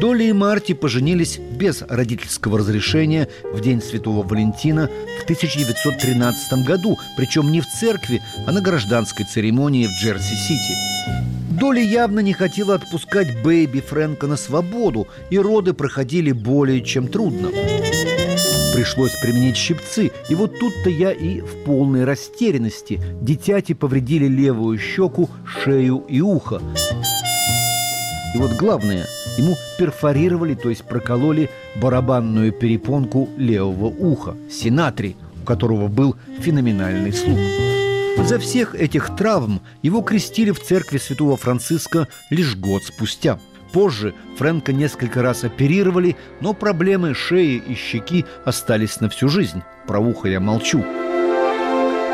Доли 0.00 0.24
и 0.24 0.32
Марти 0.32 0.74
поженились 0.74 1.38
без 1.38 1.82
родительского 1.82 2.58
разрешения 2.58 3.28
в 3.44 3.60
день 3.60 3.80
Святого 3.80 4.26
Валентина 4.26 4.90
в 5.20 5.22
1913 5.22 6.64
году, 6.66 6.98
причем 7.16 7.52
не 7.52 7.60
в 7.60 7.66
церкви, 7.66 8.20
а 8.46 8.52
на 8.52 8.60
гражданской 8.60 9.24
церемонии 9.24 9.86
в 9.86 9.90
Джерси-Сити. 9.90 10.74
Доли 11.50 11.80
явно 11.80 12.18
не 12.18 12.32
хотела 12.32 12.74
отпускать 12.74 13.40
Бэйби 13.42 13.80
Фрэнка 13.80 14.26
на 14.26 14.36
свободу, 14.36 15.06
и 15.30 15.38
роды 15.38 15.72
проходили 15.72 16.32
более 16.32 16.82
чем 16.82 17.06
трудно. 17.06 17.50
Пришлось 18.74 19.12
применить 19.12 19.56
щипцы, 19.56 20.10
и 20.28 20.34
вот 20.34 20.58
тут-то 20.58 20.90
я 20.90 21.12
и 21.12 21.40
в 21.40 21.62
полной 21.64 22.02
растерянности. 22.04 23.00
Дитяти 23.20 23.72
повредили 23.72 24.26
левую 24.26 24.78
щеку, 24.80 25.30
шею 25.46 26.04
и 26.08 26.20
ухо. 26.20 26.60
И 28.34 28.38
вот 28.38 28.50
главное, 28.54 29.06
ему 29.38 29.54
перфорировали, 29.78 30.54
то 30.54 30.70
есть 30.70 30.82
прокололи 30.82 31.50
барабанную 31.76 32.50
перепонку 32.50 33.28
левого 33.36 33.86
уха, 33.86 34.34
синатри, 34.50 35.14
у 35.40 35.46
которого 35.46 35.86
был 35.86 36.16
феноменальный 36.40 37.12
слух. 37.12 37.38
За 38.26 38.40
всех 38.40 38.74
этих 38.74 39.14
травм 39.14 39.60
его 39.82 40.02
крестили 40.02 40.50
в 40.50 40.60
церкви 40.60 40.98
святого 40.98 41.36
Франциска 41.36 42.08
лишь 42.28 42.56
год 42.56 42.82
спустя. 42.82 43.38
Позже 43.74 44.14
Фрэнка 44.38 44.72
несколько 44.72 45.20
раз 45.20 45.42
оперировали, 45.42 46.16
но 46.40 46.54
проблемы 46.54 47.12
шеи 47.12 47.56
и 47.56 47.74
щеки 47.74 48.24
остались 48.44 49.00
на 49.00 49.08
всю 49.08 49.28
жизнь. 49.28 49.64
Про 49.88 49.98
ухо 49.98 50.28
я 50.28 50.38
молчу. 50.38 50.84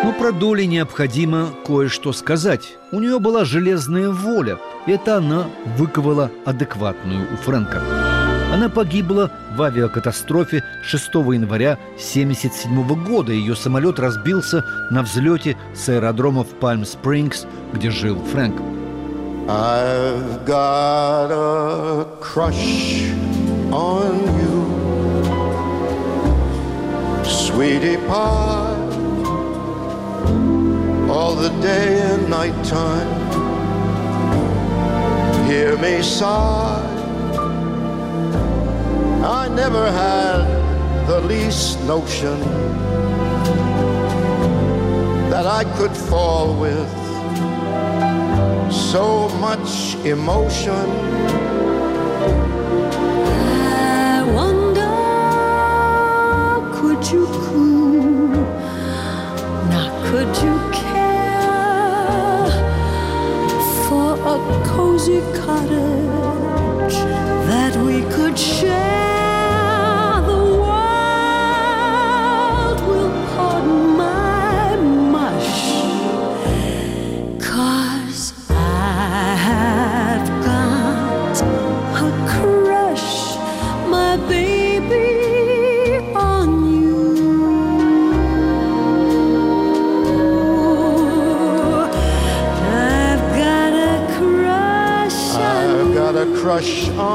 Но 0.03 0.15
про 0.19 0.33
Доли 0.33 0.65
необходимо 0.65 1.51
кое-что 1.67 2.15
сказать. 2.15 2.79
У 2.93 2.99
нее 2.99 3.19
была 3.19 3.45
железная 3.45 4.09
воля. 4.09 4.59
Это 4.87 5.19
она 5.19 5.49
выковала 5.77 6.31
адекватную 6.47 7.27
у 7.31 7.37
Фрэнка. 7.37 7.83
Она 8.55 8.71
погибла 8.71 9.31
в 9.55 9.61
авиакатастрофе 9.61 10.65
6 10.83 11.09
января 11.15 11.73
1977 11.73 13.05
года. 13.05 13.33
Ее 13.33 13.55
самолет 13.55 13.99
разбился 13.99 14.65
на 14.91 15.03
взлете 15.03 15.59
с 15.75 15.91
аэродрома 15.91 16.43
в 16.43 16.55
Пальм-Спрингс, 16.55 17.47
где 17.75 17.91
жил 17.91 18.19
Фрэнк. 18.33 18.57
I've 19.49 20.45
got 20.45 21.31
a 21.31 22.05
crush 22.21 23.11
on 23.73 24.13
you, 24.41 24.57
sweetie 27.25 27.97
pie, 28.07 28.77
all 31.09 31.35
the 31.35 31.51
day 31.61 32.01
and 32.01 32.31
night 32.31 32.65
time. 32.65 33.09
Hear 35.49 35.77
me 35.79 36.03
sigh. 36.03 36.87
I 39.23 39.49
never 39.49 39.91
had 39.91 41.07
the 41.07 41.21
least 41.23 41.81
notion 41.85 42.39
that 45.31 45.47
I 45.47 45.65
could 45.77 45.97
fall 45.97 46.55
with 46.61 47.10
so 48.71 49.29
much 49.41 49.97
emotion. 50.05 50.87
I 54.13 54.23
wonder, 54.35 54.91
could 56.77 57.11
you 57.13 57.27
coo? 57.27 58.29
Now, 59.71 59.89
could 60.11 60.37
you 60.45 60.57
care 60.73 62.51
for 63.87 64.09
a 64.15 64.37
cozy 64.65 65.21
cottage 65.35 66.00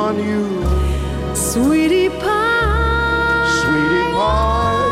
on 0.05 0.19
you, 0.19 0.45
sweetie 1.33 2.09
pie. 2.09 3.45
sweetie 3.61 4.09
pie. 4.13 4.85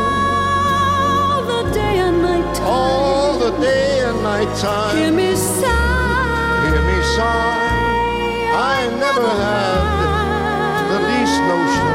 All 1.30 1.42
the 1.52 1.62
day 1.72 1.98
and 2.06 2.20
night 2.20 2.48
time. 2.56 2.66
All 2.66 3.38
the 3.38 3.52
day 3.60 4.00
and 4.08 4.18
night 4.24 4.52
time. 4.58 4.96
Hear 4.96 5.12
me 5.12 5.36
sigh. 5.36 6.66
Hear 6.66 6.82
me 6.90 6.98
sigh. 7.14 7.62
I 8.74 8.78
never 9.04 9.30
had 9.46 9.82
the 10.92 11.00
least 11.10 11.38
notion 11.52 11.94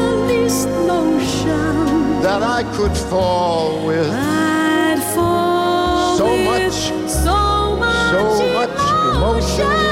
the 0.00 0.12
least 0.30 0.68
notion 0.94 2.20
that 2.26 2.42
I 2.58 2.60
could 2.76 2.96
fall 3.10 3.86
with 3.86 4.10
I'd 4.12 5.00
fall 5.14 6.18
So 6.18 6.26
with 6.26 6.44
much, 6.44 6.80
so 7.24 7.76
much, 7.76 8.10
so 8.12 8.24
much 8.58 8.78
emotion. 9.16 9.87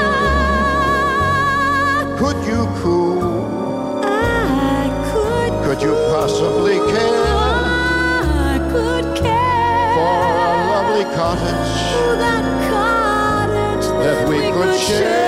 Could 2.17 2.45
you 2.45 2.67
cool? 2.81 4.01
I 4.03 4.89
could. 5.11 5.51
Could 5.65 5.81
you 5.81 5.93
possibly 6.11 6.77
care 6.91 7.25
I 8.49 8.57
could 8.71 9.15
care 9.15 9.93
for 9.95 10.17
a 10.41 10.53
lovely 10.73 11.05
cottage 11.15 11.87
that 12.17 12.45
cottage 12.71 13.87
that 14.03 14.27
we 14.27 14.39
could 14.51 14.79
share. 14.79 15.27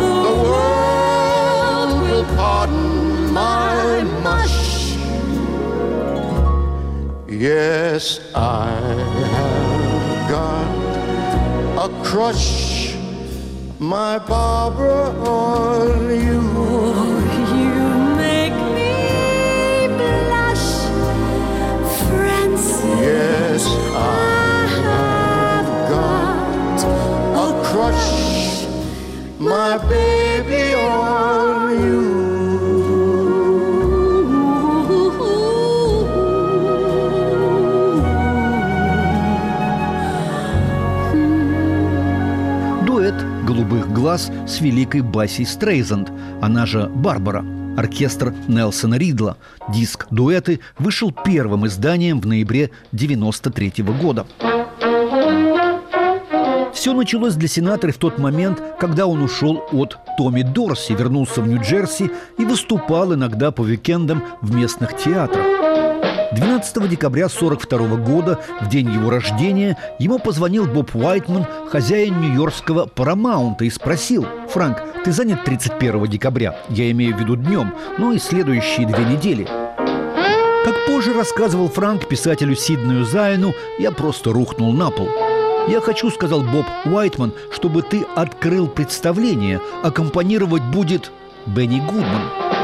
The 0.00 0.34
world 0.50 2.02
will 2.02 2.24
pardon 2.36 3.32
my 3.32 4.02
mush. 4.22 4.96
Yes, 7.28 8.20
I 8.34 8.70
have 8.70 10.30
got 10.30 10.66
a 11.86 11.88
crush, 12.04 12.71
my 13.92 14.18
Barbara, 14.20 15.10
on 15.28 16.08
you. 16.26 16.40
You 17.60 17.88
make 18.24 18.56
me 18.76 18.94
blush, 19.98 20.68
Francis. 22.06 22.84
Yes, 23.06 23.66
I 23.66 24.66
have 24.86 25.68
got 25.92 26.78
a 27.44 27.48
crush, 27.68 28.66
my 29.38 29.76
baby, 29.90 30.72
on 30.72 31.21
глаз» 44.02 44.32
с 44.48 44.60
великой 44.60 45.02
Басей 45.02 45.46
Стрейзанд, 45.46 46.10
она 46.40 46.66
же 46.66 46.88
Барбара. 46.88 47.44
Оркестр 47.76 48.34
Нелсона 48.48 48.96
Ридла. 48.96 49.36
Диск 49.72 50.08
«Дуэты» 50.10 50.58
вышел 50.76 51.12
первым 51.12 51.68
изданием 51.68 52.20
в 52.20 52.26
ноябре 52.26 52.70
93 52.90 53.84
года. 54.02 54.26
Все 56.74 56.92
началось 56.94 57.34
для 57.34 57.46
Синатры 57.46 57.92
в 57.92 57.98
тот 57.98 58.18
момент, 58.18 58.60
когда 58.80 59.06
он 59.06 59.22
ушел 59.22 59.62
от 59.70 59.96
Томми 60.18 60.42
Дорси, 60.42 60.94
вернулся 60.94 61.40
в 61.40 61.46
Нью-Джерси 61.46 62.10
и 62.38 62.44
выступал 62.44 63.14
иногда 63.14 63.52
по 63.52 63.62
уикендам 63.62 64.24
в 64.40 64.52
местных 64.52 64.96
театрах. 64.96 65.61
12 66.34 66.88
декабря 66.88 67.26
1942 67.26 67.96
года, 67.98 68.40
в 68.60 68.68
день 68.68 68.90
его 68.90 69.10
рождения, 69.10 69.76
ему 69.98 70.18
позвонил 70.18 70.66
Боб 70.66 70.94
Уайтман, 70.94 71.46
хозяин 71.68 72.20
нью-йоркского 72.20 72.86
Парамаунта, 72.86 73.64
и 73.64 73.70
спросил, 73.70 74.26
«Франк, 74.48 74.78
ты 75.04 75.12
занят 75.12 75.44
31 75.44 76.06
декабря? 76.06 76.56
Я 76.70 76.90
имею 76.90 77.14
в 77.14 77.20
виду 77.20 77.36
днем, 77.36 77.74
ну 77.98 78.12
и 78.12 78.18
следующие 78.18 78.86
две 78.86 79.04
недели». 79.04 79.46
Как 80.64 80.86
позже 80.86 81.12
рассказывал 81.12 81.68
Франк 81.68 82.08
писателю 82.08 82.54
Сиднею 82.54 83.04
Зайну, 83.04 83.52
я 83.78 83.90
просто 83.90 84.32
рухнул 84.32 84.72
на 84.72 84.90
пол. 84.90 85.08
«Я 85.68 85.80
хочу,— 85.80 86.10
сказал 86.12 86.40
Боб 86.40 86.66
Уайтман,— 86.84 87.34
чтобы 87.52 87.82
ты 87.82 88.04
открыл 88.16 88.68
представление. 88.68 89.60
Аккомпанировать 89.82 90.62
будет 90.62 91.12
Бенни 91.46 91.80
Гудман». 91.80 92.61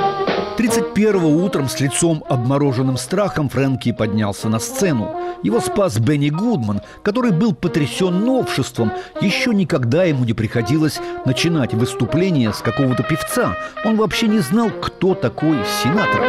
31-го 0.59 1.29
утром 1.45 1.69
с 1.69 1.79
лицом 1.79 2.25
обмороженным 2.29 2.97
страхом 2.97 3.49
Фрэнки 3.49 3.93
поднялся 3.93 4.49
на 4.49 4.59
сцену. 4.59 5.15
Его 5.45 5.61
спас 5.61 5.99
Бенни 5.99 6.31
Гудман, 6.31 6.81
который 7.05 7.31
был 7.31 7.55
потрясен 7.55 8.25
новшеством. 8.25 8.91
Еще 9.21 9.55
никогда 9.55 10.03
ему 10.03 10.25
не 10.25 10.33
приходилось 10.33 10.99
начинать 11.25 11.75
выступление 11.75 12.53
с 12.53 12.57
какого-то 12.57 13.05
певца. 13.05 13.57
Он 13.85 13.97
вообще 13.97 14.27
не 14.27 14.41
знал, 14.41 14.71
кто 14.71 15.15
такой 15.15 15.59
Синатра. 15.81 16.25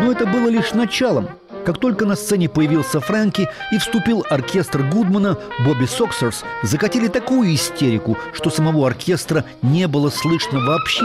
Но 0.00 0.12
это 0.12 0.24
было 0.24 0.48
лишь 0.48 0.72
началом. 0.72 1.28
Как 1.66 1.76
только 1.76 2.06
на 2.06 2.16
сцене 2.16 2.48
появился 2.48 3.00
Фрэнки 3.00 3.50
и 3.70 3.78
вступил 3.78 4.24
оркестр 4.30 4.82
Гудмана, 4.82 5.36
Бобби 5.66 5.84
Соксерс 5.84 6.42
закатили 6.62 7.08
такую 7.08 7.54
истерику, 7.54 8.16
что 8.32 8.48
самого 8.48 8.86
оркестра 8.86 9.44
не 9.60 9.86
было 9.86 10.08
слышно 10.08 10.58
вообще. 10.60 11.04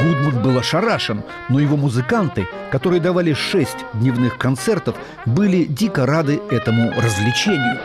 Гудман 0.00 0.42
был 0.42 0.58
ошарашен, 0.58 1.22
но 1.48 1.60
его 1.60 1.76
музыканты, 1.76 2.48
которые 2.70 3.00
давали 3.00 3.32
шесть 3.32 3.78
дневных 3.94 4.38
концертов, 4.38 4.96
были 5.26 5.64
дико 5.64 6.06
рады 6.06 6.40
этому 6.50 6.92
развлечению. 7.00 7.78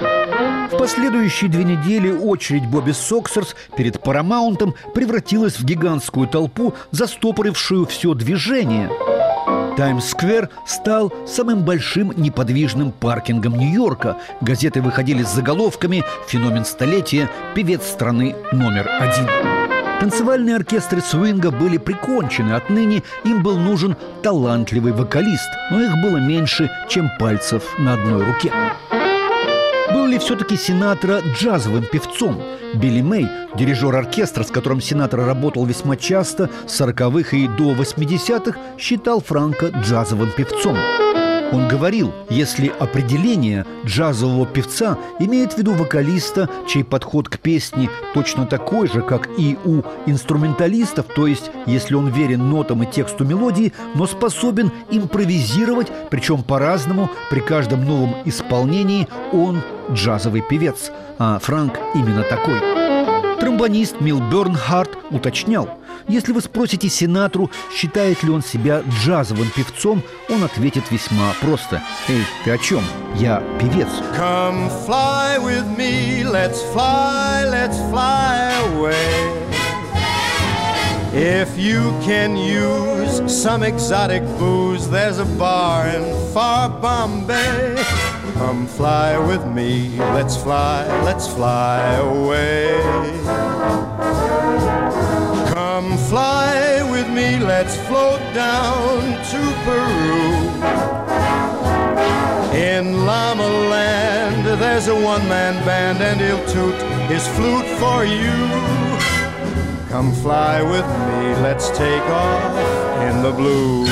В 0.71 0.77
последующие 0.77 1.49
две 1.49 1.63
недели 1.63 2.11
очередь 2.11 2.65
Бобби 2.67 2.91
Соксерс 2.91 3.55
перед 3.75 4.01
Парамаунтом 4.01 4.75
превратилась 4.93 5.59
в 5.59 5.63
гигантскую 5.63 6.27
толпу, 6.27 6.73
застопорившую 6.91 7.85
все 7.85 8.13
движение. 8.13 8.89
Таймс-сквер 9.77 10.49
стал 10.65 11.13
самым 11.27 11.63
большим 11.63 12.11
неподвижным 12.17 12.91
паркингом 12.91 13.57
Нью-Йорка. 13.57 14.17
Газеты 14.41 14.81
выходили 14.81 15.23
с 15.23 15.29
заголовками 15.29 16.03
«Феномен 16.27 16.65
столетия. 16.65 17.29
Певец 17.53 17.83
страны 17.85 18.35
номер 18.51 18.89
один». 18.99 19.76
Танцевальные 19.99 20.55
оркестры 20.55 21.01
свинга 21.01 21.49
были 21.49 21.77
прикончены, 21.77 22.51
отныне 22.51 23.01
им 23.23 23.41
был 23.41 23.57
нужен 23.57 23.95
талантливый 24.21 24.93
вокалист, 24.93 25.49
но 25.71 25.81
их 25.81 25.91
было 26.03 26.17
меньше, 26.17 26.69
чем 26.87 27.09
пальцев 27.19 27.63
на 27.79 27.93
одной 27.93 28.23
руке. 28.23 28.51
Был 29.91 30.05
ли 30.05 30.19
все-таки 30.19 30.55
Синатра 30.55 31.21
джазовым 31.33 31.85
певцом? 31.85 32.41
Билли 32.75 33.01
Мэй, 33.01 33.27
дирижер 33.55 33.95
оркестра, 33.95 34.43
с 34.43 34.51
которым 34.51 34.81
Синатра 34.81 35.25
работал 35.25 35.65
весьма 35.65 35.95
часто, 35.95 36.49
с 36.67 36.79
40-х 36.79 37.35
и 37.35 37.47
до 37.47 37.73
80-х, 37.73 38.59
считал 38.77 39.21
Франка 39.21 39.67
джазовым 39.67 40.31
певцом. 40.31 40.77
Он 41.53 41.67
говорил, 41.67 42.13
если 42.29 42.71
определение 42.79 43.65
джазового 43.85 44.45
певца 44.45 44.97
имеет 45.19 45.53
в 45.53 45.57
виду 45.57 45.73
вокалиста, 45.73 46.49
чей 46.67 46.83
подход 46.83 47.29
к 47.29 47.39
песне 47.39 47.89
точно 48.13 48.45
такой 48.45 48.87
же, 48.87 49.01
как 49.01 49.29
и 49.37 49.57
у 49.63 49.81
инструменталистов, 50.05 51.05
то 51.15 51.25
есть 51.25 51.51
если 51.65 51.95
он 51.95 52.09
верен 52.09 52.49
нотам 52.49 52.83
и 52.83 52.85
тексту 52.85 53.23
мелодии, 53.23 53.71
но 53.95 54.07
способен 54.07 54.71
импровизировать, 54.91 55.87
причем 56.09 56.43
по-разному, 56.43 57.09
при 57.29 57.39
каждом 57.39 57.85
новом 57.85 58.15
исполнении 58.25 59.07
он 59.31 59.61
джазовый 59.91 60.41
певец, 60.41 60.91
а 61.17 61.39
Франк 61.39 61.79
именно 61.95 62.23
такой. 62.23 62.59
Тромбонист 63.39 64.01
Мил 64.01 64.19
Бернхарт 64.19 64.91
уточнял– 65.11 65.69
если 66.07 66.31
вы 66.31 66.41
спросите 66.41 66.89
Синатру, 66.89 67.49
считает 67.73 68.23
ли 68.23 68.29
он 68.29 68.43
себя 68.43 68.83
джазовым 69.03 69.49
певцом, 69.55 70.03
он 70.29 70.43
ответит 70.43 70.91
весьма 70.91 71.33
просто. 71.41 71.81
«Эй, 72.07 72.23
ты 72.43 72.51
о 72.51 72.57
чем? 72.57 72.83
Я 73.15 73.41
певец». 73.59 73.87
Come 74.17 74.69
fly 74.85 75.37
with 75.39 75.65
me, 75.77 76.23
let's 76.23 76.61
fly, 76.73 77.45
let's 77.49 77.77
fly 77.89 78.51
away. 78.75 79.47
If 81.13 81.57
you 81.57 81.93
can 82.03 82.37
use 82.37 83.23
some 83.27 83.63
exotic 83.63 84.21
booze, 84.37 84.87
there's 84.87 85.17
a 85.17 85.25
bar 85.25 85.87
in 85.87 86.03
far 86.31 86.69
Bombay. 86.69 87.75
Come 88.35 88.67
fly 88.67 89.17
with 89.17 89.43
me, 89.47 89.97
let's 90.13 90.37
fly, 90.37 90.85
let's 91.03 91.27
fly 91.27 91.81
away. 91.95 93.86
Fly 96.09 96.89
with 96.89 97.09
me, 97.09 97.37
let's 97.37 97.75
float 97.85 98.21
down 98.33 99.01
to 99.31 99.41
Peru. 99.65 100.37
In 102.55 103.05
Llama 103.05 103.45
Land, 103.45 104.45
there's 104.61 104.87
a 104.87 104.95
one 104.95 105.27
man 105.27 105.53
band, 105.65 106.01
and 106.01 106.21
he'll 106.21 106.45
toot 106.47 106.75
his 107.11 107.27
flute 107.35 107.67
for 107.77 108.05
you. 108.05 108.31
Come 109.89 110.13
fly 110.13 110.61
with 110.61 110.87
me, 111.07 111.35
let's 111.43 111.69
take 111.71 112.03
off 112.03 112.55
in 113.01 113.21
the 113.21 113.33
blue. 113.33 113.83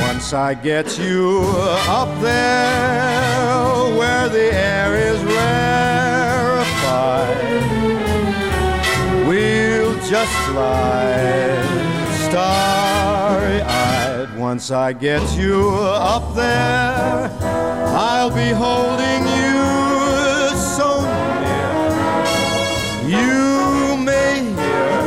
Once 0.00 0.32
I 0.32 0.54
get 0.54 0.98
you 0.98 1.42
up 1.88 2.08
there 2.22 3.96
where 3.98 4.30
the 4.30 4.50
air 4.54 4.96
is 4.96 5.22
just 10.12 10.36
fly 10.50 11.56
starry 12.26 13.62
eyed. 13.62 14.28
Once 14.36 14.70
I 14.70 14.92
get 14.92 15.22
you 15.34 15.70
up 15.70 16.34
there, 16.34 17.30
I'll 17.96 18.28
be 18.28 18.50
holding 18.50 19.22
you 19.38 19.56
so 20.76 21.00
near. 21.40 21.88
You 23.16 23.96
may 23.96 24.52
hear 24.60 24.98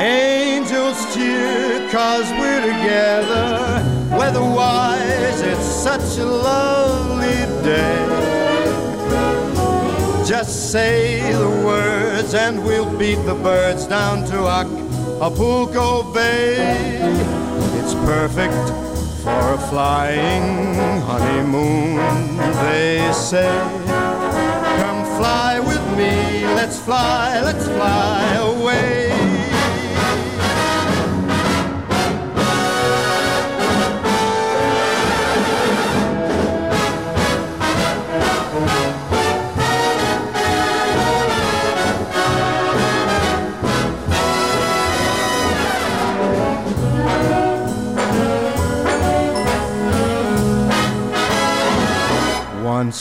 angels 0.00 0.98
cheer, 1.14 1.88
cause 1.92 2.28
we're 2.32 2.62
together. 2.62 3.48
Weatherwise, 4.18 5.40
it's 5.40 5.68
such 5.86 6.18
a 6.18 6.26
lovely 6.26 7.38
day. 7.62 8.23
Just 10.26 10.72
say 10.72 11.20
the 11.32 11.50
words 11.50 12.32
and 12.32 12.64
we'll 12.64 12.90
beat 12.98 13.22
the 13.26 13.34
birds 13.34 13.86
down 13.86 14.24
to 14.24 14.48
Acapulco 14.48 16.02
Bay. 16.14 16.56
It's 17.78 17.92
perfect 17.92 18.54
for 19.22 19.52
a 19.52 19.58
flying 19.68 21.00
honeymoon, 21.02 22.38
they 22.64 23.12
say. 23.12 23.52
Come 24.80 25.04
fly 25.18 25.60
with 25.60 25.84
me, 25.96 26.46
let's 26.54 26.78
fly, 26.78 27.42
let's 27.42 27.66
fly 27.66 28.34
away. 28.36 29.13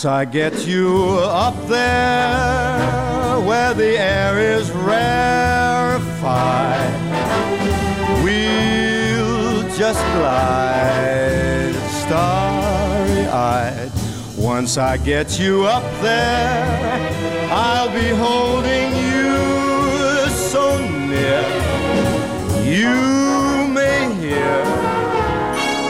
Once 0.04 0.12
I 0.12 0.26
get 0.26 0.68
you 0.68 1.18
up 1.22 1.56
there 1.68 3.40
where 3.40 3.74
the 3.74 3.98
air 3.98 4.38
is 4.38 4.70
rarefied, 4.70 6.04
we'll 8.22 9.64
just 9.78 10.02
glide 10.18 11.74
starry 12.04 13.28
eyed. 13.28 13.92
Once 14.38 14.78
I 14.78 14.98
get 14.98 15.40
you 15.40 15.64
up 15.64 15.90
there, 16.02 17.00
I'll 17.50 17.90
be 17.94 18.10
holding 18.10 18.92
you 19.08 20.28
so 20.52 20.82
near. 21.08 21.46
You 22.66 23.70
may 23.72 24.14
hear 24.20 24.66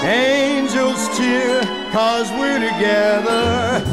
angels 0.05 1.01
cheer 1.17 1.63
cause 1.91 2.29
we're 2.33 2.59
together 2.59 3.92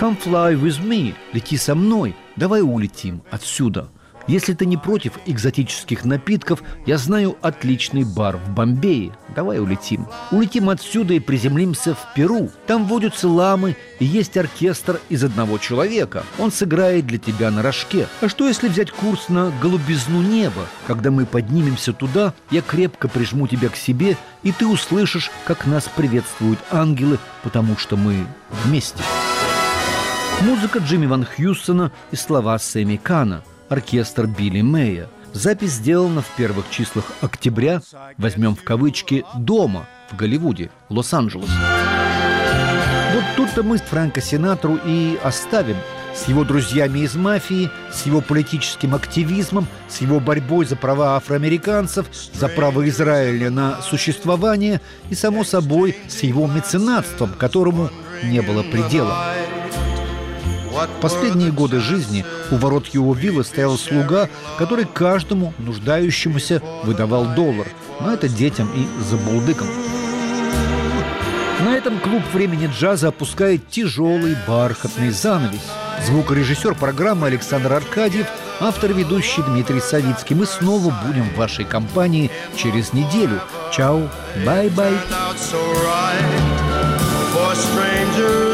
Come 0.00 0.16
fly 0.16 0.58
with 0.58 0.82
me, 0.82 1.14
лети 1.34 1.58
со 1.58 1.74
мной, 1.74 2.16
давай 2.34 2.62
улетим 2.62 3.22
отсюда. 3.30 3.90
Если 4.26 4.54
ты 4.54 4.64
не 4.64 4.78
против 4.78 5.18
экзотических 5.26 6.06
напитков, 6.06 6.62
я 6.86 6.96
знаю 6.96 7.36
отличный 7.42 8.04
бар 8.04 8.38
в 8.38 8.48
Бомбее. 8.48 9.12
Давай 9.36 9.58
улетим. 9.60 10.06
Улетим 10.30 10.70
отсюда 10.70 11.12
и 11.12 11.20
приземлимся 11.20 11.94
в 11.94 12.14
Перу. 12.14 12.50
Там 12.66 12.86
водятся 12.86 13.28
ламы 13.28 13.76
и 13.98 14.06
есть 14.06 14.38
оркестр 14.38 15.00
из 15.10 15.22
одного 15.22 15.58
человека. 15.58 16.24
Он 16.38 16.50
сыграет 16.50 17.06
для 17.06 17.18
тебя 17.18 17.50
на 17.50 17.60
рожке. 17.60 18.06
А 18.22 18.28
что 18.30 18.48
если 18.48 18.68
взять 18.68 18.92
курс 18.92 19.28
на 19.28 19.52
голубизну 19.60 20.22
неба? 20.22 20.64
Когда 20.86 21.10
мы 21.10 21.26
поднимемся 21.26 21.92
туда, 21.92 22.32
я 22.50 22.62
крепко 22.62 23.06
прижму 23.06 23.48
тебя 23.48 23.68
к 23.68 23.76
себе, 23.76 24.16
и 24.44 24.52
ты 24.52 24.66
услышишь, 24.66 25.30
как 25.44 25.66
нас 25.66 25.90
приветствуют 25.94 26.58
ангелы, 26.70 27.18
потому 27.42 27.76
что 27.76 27.98
мы 27.98 28.24
вместе. 28.64 29.02
Музыка 30.40 30.78
Джимми 30.78 31.04
Ван 31.04 31.26
Хьюстона 31.26 31.92
и 32.10 32.16
слова 32.16 32.58
Сэмми 32.58 32.96
Кана– 32.96 33.42
оркестр 33.68 34.26
Билли 34.26 34.62
Мэя. 34.62 35.08
Запись 35.34 35.72
сделана 35.72 36.22
в 36.22 36.28
первых 36.34 36.70
числах 36.70 37.12
октября, 37.20 37.82
возьмем 38.16 38.56
в 38.56 38.64
кавычки, 38.64 39.24
дома 39.36 39.86
в 40.10 40.16
Голливуде, 40.16 40.70
Лос-Анджелес. 40.88 41.50
Вот 43.14 43.24
тут-то 43.36 43.62
мы 43.62 43.76
Фрэнка 43.76 44.22
Синатру 44.22 44.78
и 44.86 45.18
оставим 45.22 45.76
с 46.14 46.26
его 46.26 46.44
друзьями 46.44 47.00
из 47.00 47.16
мафии, 47.16 47.70
с 47.92 48.06
его 48.06 48.22
политическим 48.22 48.94
активизмом, 48.94 49.66
с 49.88 50.00
его 50.00 50.20
борьбой 50.20 50.64
за 50.64 50.74
права 50.74 51.16
афроамериканцев, 51.16 52.06
за 52.32 52.48
право 52.48 52.88
Израиля 52.88 53.50
на 53.50 53.82
существование 53.82 54.80
и, 55.10 55.14
само 55.14 55.44
собой, 55.44 55.96
с 56.08 56.22
его 56.22 56.46
меценатством, 56.46 57.34
которому 57.38 57.90
не 58.24 58.40
было 58.40 58.62
предела. 58.62 59.34
Последние 61.00 61.50
годы 61.50 61.80
жизни 61.80 62.24
у 62.50 62.56
ворот 62.56 62.86
его 62.88 63.14
виллы 63.14 63.44
стоял 63.44 63.76
слуга, 63.76 64.28
который 64.58 64.84
каждому 64.84 65.52
нуждающемуся 65.58 66.62
выдавал 66.84 67.26
доллар. 67.34 67.66
Но 68.00 68.12
это 68.12 68.28
детям 68.28 68.70
и 68.74 68.86
забулдыкам. 69.04 69.68
На 71.64 71.76
этом 71.76 72.00
клуб 72.00 72.22
времени 72.32 72.70
джаза 72.72 73.08
опускает 73.08 73.68
тяжелый 73.68 74.34
бархатный 74.48 75.10
занавес. 75.10 75.60
Звукорежиссер 76.06 76.74
программы 76.74 77.26
Александр 77.26 77.74
Аркадьев, 77.74 78.26
автор 78.60 78.92
ведущий 78.94 79.42
Дмитрий 79.42 79.80
Савицкий. 79.80 80.34
Мы 80.34 80.46
снова 80.46 80.94
будем 81.06 81.28
в 81.28 81.36
вашей 81.36 81.66
компании 81.66 82.30
через 82.56 82.94
неделю. 82.94 83.40
Чао, 83.72 84.08
bye-bye. 84.46 84.94
For 87.32 87.54
strangers 87.54 88.49